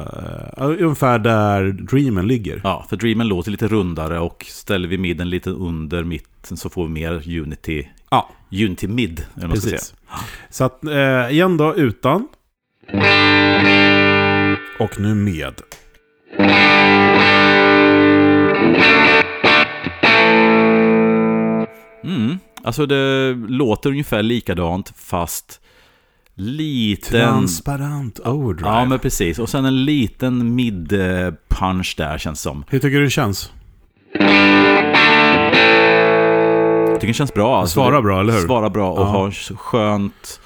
[0.59, 2.61] eh, ungefär där Dreamen ligger.
[2.65, 6.87] Ja, för Dreamen låter lite rundare och ställer vi midden lite under mitten så får
[6.87, 9.25] vi mer Unity, Ja, Unity mid.
[9.41, 9.95] precis.
[10.51, 12.29] Så att, eh, igen då, utan.
[14.79, 15.55] Och nu med.
[22.05, 22.39] Mm.
[22.63, 25.61] Alltså det låter ungefär likadant fast
[26.35, 27.21] liten...
[27.21, 28.69] Transparent overdrive.
[28.71, 29.39] Ja, men precis.
[29.39, 32.65] Och sen en liten mid-punch där känns som.
[32.69, 33.53] Hur tycker du det känns?
[36.89, 37.61] Jag tycker det känns bra.
[37.61, 38.41] Alltså, Svarar bra, eller hur?
[38.41, 39.05] Svarar bra och Ja.
[39.05, 40.41] har skönt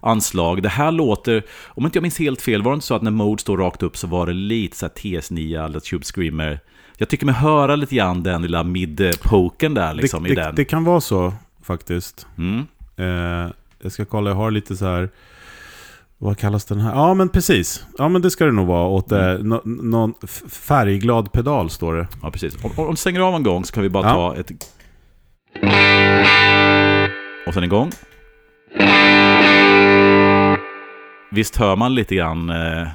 [0.00, 0.62] anslag.
[0.62, 3.10] Det här låter, om inte jag minns helt fel, var det inte så att när
[3.10, 6.60] Mode står rakt upp så var det lite så här TS9 eller Tube Screamer.
[6.98, 10.54] Jag tycker mig höra lite grann den lilla mid-poken där liksom det, i det, den.
[10.54, 11.32] det kan vara så
[11.66, 12.26] faktiskt.
[12.38, 12.66] Mm.
[12.96, 13.50] Eh,
[13.82, 15.08] jag ska kolla, jag har lite så här...
[16.18, 16.94] Vad kallas den här?
[16.94, 17.86] Ja, men precis.
[17.98, 18.88] Ja, men det ska det nog vara.
[18.88, 19.48] Åt eh, Mm.
[19.48, 20.14] nå- någon
[20.50, 22.06] färgglad pedal, står det.
[22.22, 22.64] Ja, precis.
[22.64, 24.12] Om, om du stänger av en gång så kan vi bara Ja.
[24.14, 24.50] ta ett...
[27.46, 27.90] Och sen en gång.
[31.30, 32.88] Visst hör man lite grann eh,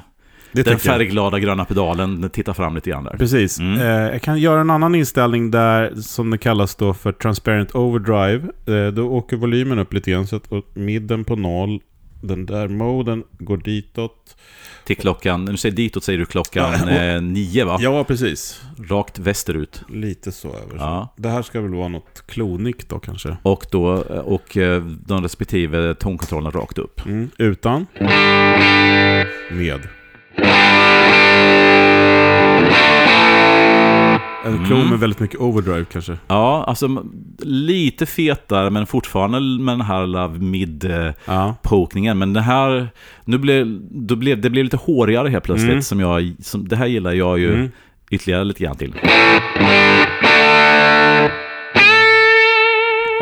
[0.52, 3.16] Det den färgglada gröna pedalen titta fram lite grann där.
[3.18, 3.58] Precis.
[3.58, 3.80] Mm.
[3.80, 8.48] Eh, jag kan göra en annan inställning där som det kallas då för Transparent Overdrive.
[8.66, 11.80] Eh, då åker volymen upp lite grann så att midden på noll.
[12.24, 14.36] Den där moden går ditåt.
[14.84, 17.76] Till klockan, när du säger ditåt säger du klockan Ja, och- eh, nio va?
[17.80, 18.62] Ja, precis.
[18.88, 19.82] Rakt västerut.
[19.88, 20.76] Lite så över.
[20.78, 21.14] Ja.
[21.16, 23.36] Det här ska väl vara något klonik då kanske.
[23.42, 23.84] Och, då,
[24.24, 27.06] och eh, de respektive tonkontrollerna rakt upp.
[27.06, 27.30] Mm.
[27.38, 27.86] Utan.
[29.50, 29.80] Med.
[34.44, 34.64] En Mm.
[34.66, 36.16] klon med väldigt mycket overdrive kanske.
[36.28, 37.04] Ja, alltså
[37.42, 42.08] lite fetare men fortfarande med den här lilla mid-pokningen.
[42.10, 42.14] Ja.
[42.14, 42.88] Men det här,
[43.24, 45.70] nu blev, då blev, det blev lite hårigare helt plötsligt.
[45.70, 45.82] Mm.
[45.82, 47.70] Som jag, som, det här gillar jag ju Mm.
[48.10, 48.94] ytterligare lite grann till.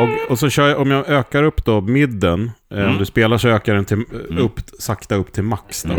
[0.01, 2.51] Och, och så kör jag, om jag ökar upp då midden.
[2.71, 2.97] eh, Om Mm.
[2.97, 3.97] du spelar så ökar den till,
[4.31, 5.83] eh, upp, sakta upp till max.
[5.83, 5.93] Då.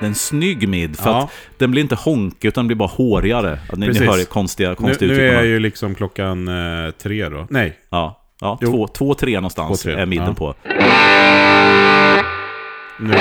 [0.00, 1.22] Det är en snygg mid, för Ja.
[1.24, 3.58] att den blir inte honkig utan den blir bara hårigare.
[3.72, 5.30] Ni, ni hör konstiga, Nu, konstiga nu uttryck.
[5.32, 7.46] är jag ju liksom klockan eh, tre då.
[7.50, 8.70] Nej, Ja, ja Jo.
[8.70, 10.34] två, två, tre någonstans Två, tre, är midden ja.
[10.34, 10.54] på.
[12.98, 13.14] nu,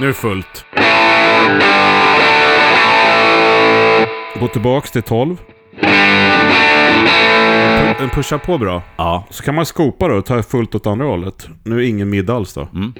[0.00, 0.64] nu är det fullt.
[4.42, 5.36] Gå tillbaks till 12.
[7.98, 8.82] Den pushar på bra.
[8.96, 9.24] Ja.
[9.30, 11.48] Så kan man skopa då och ta fullt åt andra hållet.
[11.64, 12.68] Nu är ingen mid alls då.
[12.74, 12.92] Mm.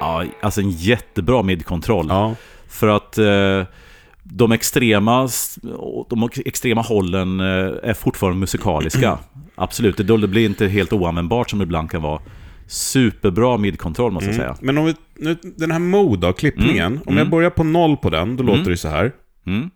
[0.00, 2.06] Ja, alltså en jättebra midkontroll.
[2.08, 2.34] Ja.
[2.68, 3.62] För att eh,
[4.22, 5.28] de, extrema,
[6.10, 9.18] de extrema hållen eh, är fortfarande musikaliska.
[9.54, 12.20] Absolut, det, det blir inte helt oanvändbart som det ibland kan vara.
[12.70, 14.56] Superbra midkontroll måste jag säga.
[14.60, 16.86] Men om vi, nu, den här mode då, klippningen.
[16.92, 17.02] Mm.
[17.06, 17.30] Om jag Mm.
[17.30, 19.12] börjar på noll på den, då låter det så här.
[19.46, 19.70] Mm.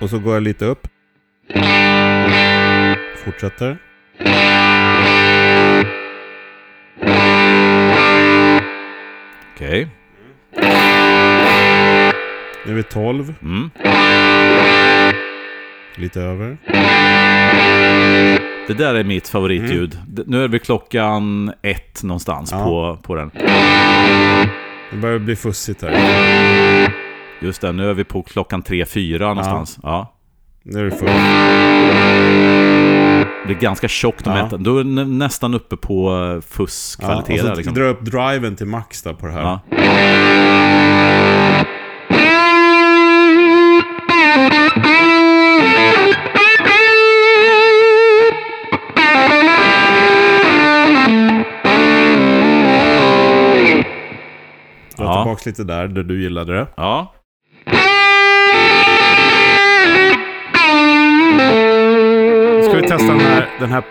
[0.00, 0.88] Och så går jag lite upp.
[3.24, 3.78] Fortsätter.
[9.54, 9.88] Okej.
[12.66, 13.34] Nu är vi 12.
[13.42, 13.70] Mm.
[15.96, 16.56] Lite över.
[18.66, 19.98] Det där är mitt favoritljud.
[20.08, 22.64] D- Nu är vi klockan ett någonstans Ja.
[22.64, 23.30] på, på den.
[24.90, 26.92] Det börjar bli fussigt här.
[27.40, 29.78] Just det, nu är vi på klockan tre, fyra någonstans.
[29.82, 30.12] Ja.
[30.62, 31.12] Nu är det fullt.
[33.46, 34.44] Det är ganska tjockt och Ja.
[34.44, 34.60] mättat.
[34.60, 37.48] Då är nästan uppe på eh, Ja, och fusskvaliteter.
[37.48, 37.74] så liksom.
[37.74, 39.40] dra upp driven till max där på det här.
[39.42, 39.60] Ja.
[55.16, 55.22] Ja.
[55.22, 56.66] tillbaks lite där, där du gillade det.
[56.76, 57.12] ja.
[62.64, 63.82] Ska vi testa den här, den här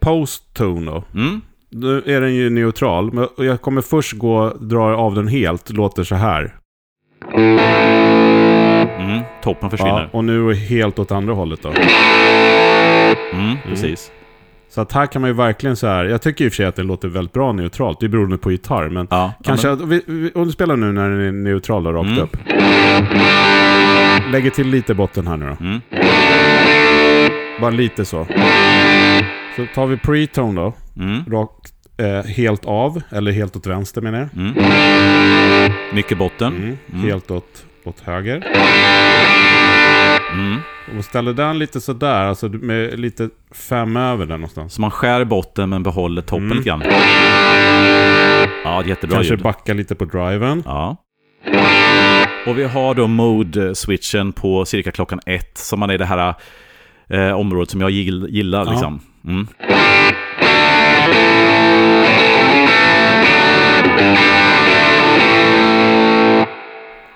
[0.00, 1.04] post-tone då?
[1.14, 1.40] Mm.
[1.70, 5.70] Nu är den ju neutral, men jag kommer först gå dra av den helt.
[5.70, 6.54] Låter så här.
[8.98, 9.20] Mm.
[9.42, 10.08] Toppen försvinner.
[10.12, 11.68] Ja, och nu helt åt andra hållet då.
[13.32, 13.56] Mm.
[13.68, 14.12] Precis.
[14.74, 16.04] Så att här kan man ju verkligen så här.
[16.04, 18.00] Jag tycker i och för sig att det låter väldigt bra neutralt.
[18.00, 18.88] Det är beroende på gitarr.
[18.88, 19.32] Men Ja.
[19.44, 22.06] kanske Ja, att, vi, vi, om du spelar nu när den är neutral då, rakt
[22.08, 22.18] Mm.
[22.22, 22.36] upp.
[24.32, 25.56] Lägger till lite botten här nu då.
[25.60, 25.80] men, mm.
[27.60, 28.26] Bara lite så.
[29.56, 30.74] Så tar vi pre-tone då.
[31.02, 31.24] Mm.
[31.30, 33.02] Rakt, eh, helt av.
[33.10, 34.28] Eller helt åt vänster menar jag.
[34.44, 35.72] Mm.
[35.94, 36.56] Mycket botten.
[36.56, 36.78] Mm.
[36.92, 37.04] Mm.
[37.04, 38.44] Helt åt, åt höger.
[40.32, 40.58] Mm.
[40.98, 42.24] Och ställer den lite sådär.
[42.24, 43.28] Alltså med lite
[43.68, 44.74] fem över där någonstans.
[44.74, 46.56] Så man skär botten men behåller toppen Mm.
[46.58, 46.82] lite grann.
[48.64, 49.42] Ja, jättebra Kanske ljud.
[49.42, 50.62] backa lite på driven.
[50.66, 50.96] Ja.
[52.46, 55.58] Och vi har då mode-switchen på cirka klockan ett.
[55.58, 56.34] Som man är i det här
[57.08, 58.64] eh, området som jag gill, gillar.
[58.64, 58.70] Ja.
[58.70, 59.00] Liksom.
[59.24, 59.46] Mm.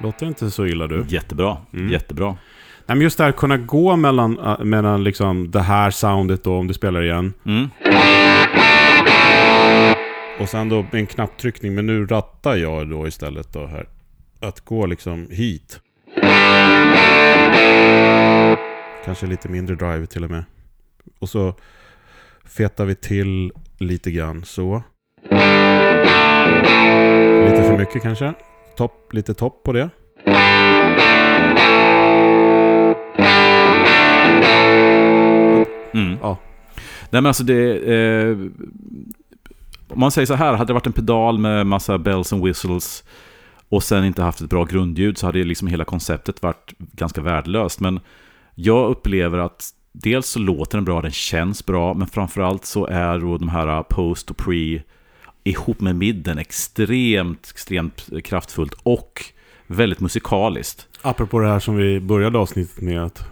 [0.03, 1.05] Låter inte så illa du.
[1.09, 1.57] Jättebra.
[1.75, 1.93] Mm.
[1.93, 2.37] Jättebra.
[2.87, 6.67] Men just det här kunna gå mellan, äh, mellan liksom det här soundet då om
[6.67, 7.35] du spelar igen.
[7.47, 7.69] Mm.
[10.41, 11.75] Och sen då en knapptryckning.
[11.75, 13.89] Men nu rattar jag då istället då här.
[14.41, 15.81] Att gå liksom hit.
[19.05, 20.45] Kanske lite mindre drive till och med.
[21.19, 21.55] Och så
[22.45, 24.83] fetar vi till lite grann så.
[27.45, 28.35] Lite för mycket kanske.
[28.77, 29.91] Topp, lite topp på det.
[35.97, 36.19] Mm.
[36.23, 36.39] Ja.
[37.11, 37.95] Nej men alltså det...
[37.95, 38.37] Eh,
[39.89, 43.05] om man säger så här, hade det varit en pedal med massa bells and whistles
[43.69, 47.81] och sen inte haft ett bra grundljud så hade liksom hela konceptet varit ganska värdelöst.
[47.81, 48.01] Men
[48.55, 53.19] jag upplever att dels så låter den bra, den känns bra, men framförallt så är
[53.19, 54.83] då de här post och pre
[55.45, 59.25] ihop med midden extremt, extremt kraftfullt och
[59.67, 60.89] väldigt musikaliskt.
[61.03, 63.29] Apropå det här som vi började avsnittet med att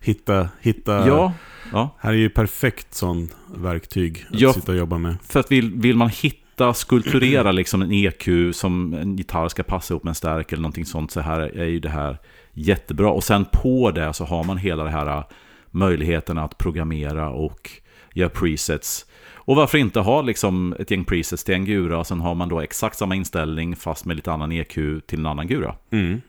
[0.00, 1.32] hitta, hitta Ja,
[1.72, 1.96] ja.
[2.00, 4.52] Här är ju perfekt sån verktyg att Ja.
[4.52, 5.16] sitta och jobba med.
[5.22, 9.94] För att vill, vill man hitta, skulpturera liksom en EQ som en gitarr ska passa
[9.94, 12.18] ihop med en stärk eller någonting sånt så här är ju det här
[12.52, 13.10] jättebra.
[13.10, 15.24] Och sen på det så har man hela det här äh,
[15.70, 17.70] möjligheten att programmera och
[18.14, 19.06] göra presets.
[19.44, 22.48] Och varför inte ha liksom ett gäng presets till en gura och sen har man
[22.48, 24.74] då exakt samma inställning fast med lite annan EQ
[25.06, 25.74] till en annan gura.
[25.90, 26.20] Mm.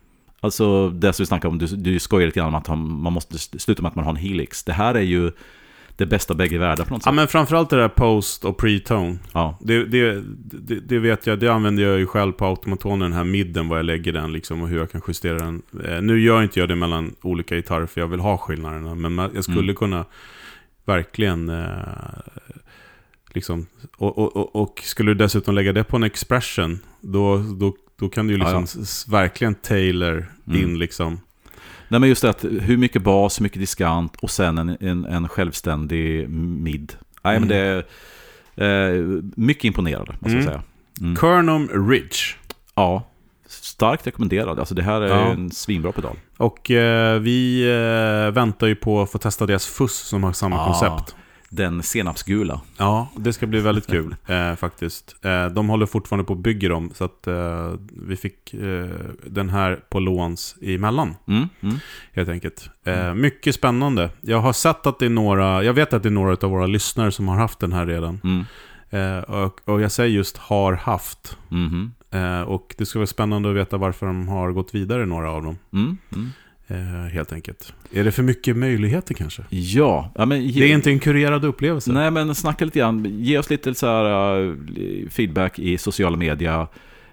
[0.44, 3.38] Alltså det som vi snackade om, du, du skojar lite grann om att man måste
[3.60, 4.64] sluta med att man har en helix.
[4.64, 5.32] Det här är ju
[5.98, 7.16] det bästa bägge världar på något Ja sätt.
[7.16, 9.18] men framförallt det där post och pre-tone.
[9.34, 13.14] Ja, Det, det, det, det vet jag, det använder jag ju själv på automatonen, den
[13.14, 15.62] här midden, var jag lägger den liksom och hur jag kan justera den.
[15.86, 19.30] Eh, nu gör inte jag det mellan olika gitarrer för jag vill ha skillnaderna, men
[19.36, 19.76] jag skulle Mm.
[19.76, 20.06] kunna
[20.86, 21.66] verkligen eh,
[23.34, 23.66] liksom,
[23.98, 28.10] och, och, och, och skulle du dessutom lägga det på en expression, då, då, då
[28.10, 28.84] kan du ju liksom ja.
[29.18, 30.76] verkligen tailor in Mm.
[30.76, 31.20] liksom.
[31.88, 35.06] Nej men just det att hur mycket bas, hur mycket diskant och sen en, en,
[35.06, 36.94] en självständig mid.
[37.24, 37.76] Nej men Mm.
[37.76, 37.84] det,
[38.56, 38.92] Eh,
[39.36, 40.36] mycket imponerad, måste Mm.
[40.38, 40.64] jag säga.
[41.02, 41.16] Mm.
[41.16, 42.18] Kernum Ridge.
[42.76, 43.04] Ja,
[43.48, 44.60] starkt rekommenderad.
[44.60, 45.32] Alltså det här är Ja.
[45.32, 46.16] en svinbra pedal.
[46.38, 47.64] Och eh, vi
[48.28, 50.66] eh, väntar ju på att få testa deras fuss som har samma Ah.
[50.66, 51.16] koncept.
[51.56, 52.62] Den senapsgula.
[52.78, 55.16] Ja, det ska bli väldigt kul eh, faktiskt.
[55.22, 57.74] Eh, de håller fortfarande på och bygger dem, så att eh,
[58.08, 58.90] vi fick eh,
[59.26, 61.76] den här på låns emellan, Mm, mm.
[62.14, 62.70] helt enkelt.
[62.84, 64.10] Eh, mycket spännande.
[64.22, 66.68] Jag har sett att det är några, jag vet att det är några av våra
[66.68, 68.20] lyssnare som har haft den här redan.
[68.24, 68.46] Mm.
[68.90, 71.38] Eh, och, och jag säger just har haft.
[72.12, 75.44] Eh, och det ska vara spännande att veta varför de har gått vidare, några av
[75.44, 75.58] dem.
[76.68, 76.82] Mm.
[76.88, 77.06] Mm.
[77.06, 77.74] Eh, helt enkelt.
[77.94, 79.44] Är det för mycket möjligheter kanske?
[79.50, 81.92] Ja, ja men, ge, Det är inte en kurerad upplevelse.
[81.92, 83.06] Nej, men snacka lite grann.
[83.24, 86.68] Ge oss lite så här, uh, feedback i sociala medier.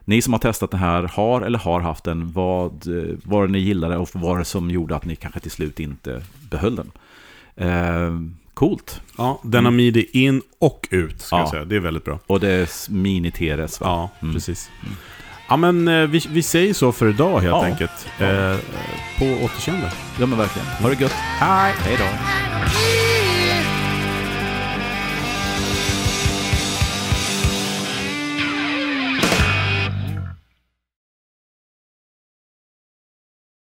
[0.04, 3.52] Ni som har testat den här, har eller har haft den, vad uh, var det
[3.52, 6.90] ni gillade och vad det som gjorde att ni kanske till slut inte behöll den?
[7.68, 8.20] Uh,
[8.54, 9.00] coolt.
[9.18, 11.40] Ja, den har midi in och ut, ska Ja.
[11.40, 11.64] jag säga.
[11.64, 12.18] Det är väldigt bra.
[12.26, 13.86] Och det är mini-TRS va?
[13.86, 14.40] Ja, Mm.
[15.50, 17.64] Ja, men eh, vi, vi säger så för idag helt Ja.
[17.64, 18.06] enkelt.
[18.18, 18.56] Eh,
[19.18, 19.90] på återseende.
[20.20, 20.68] Ja men verkligen.
[20.68, 21.12] Ha det gött.
[21.12, 21.74] Hej!
[21.78, 22.04] Hej då.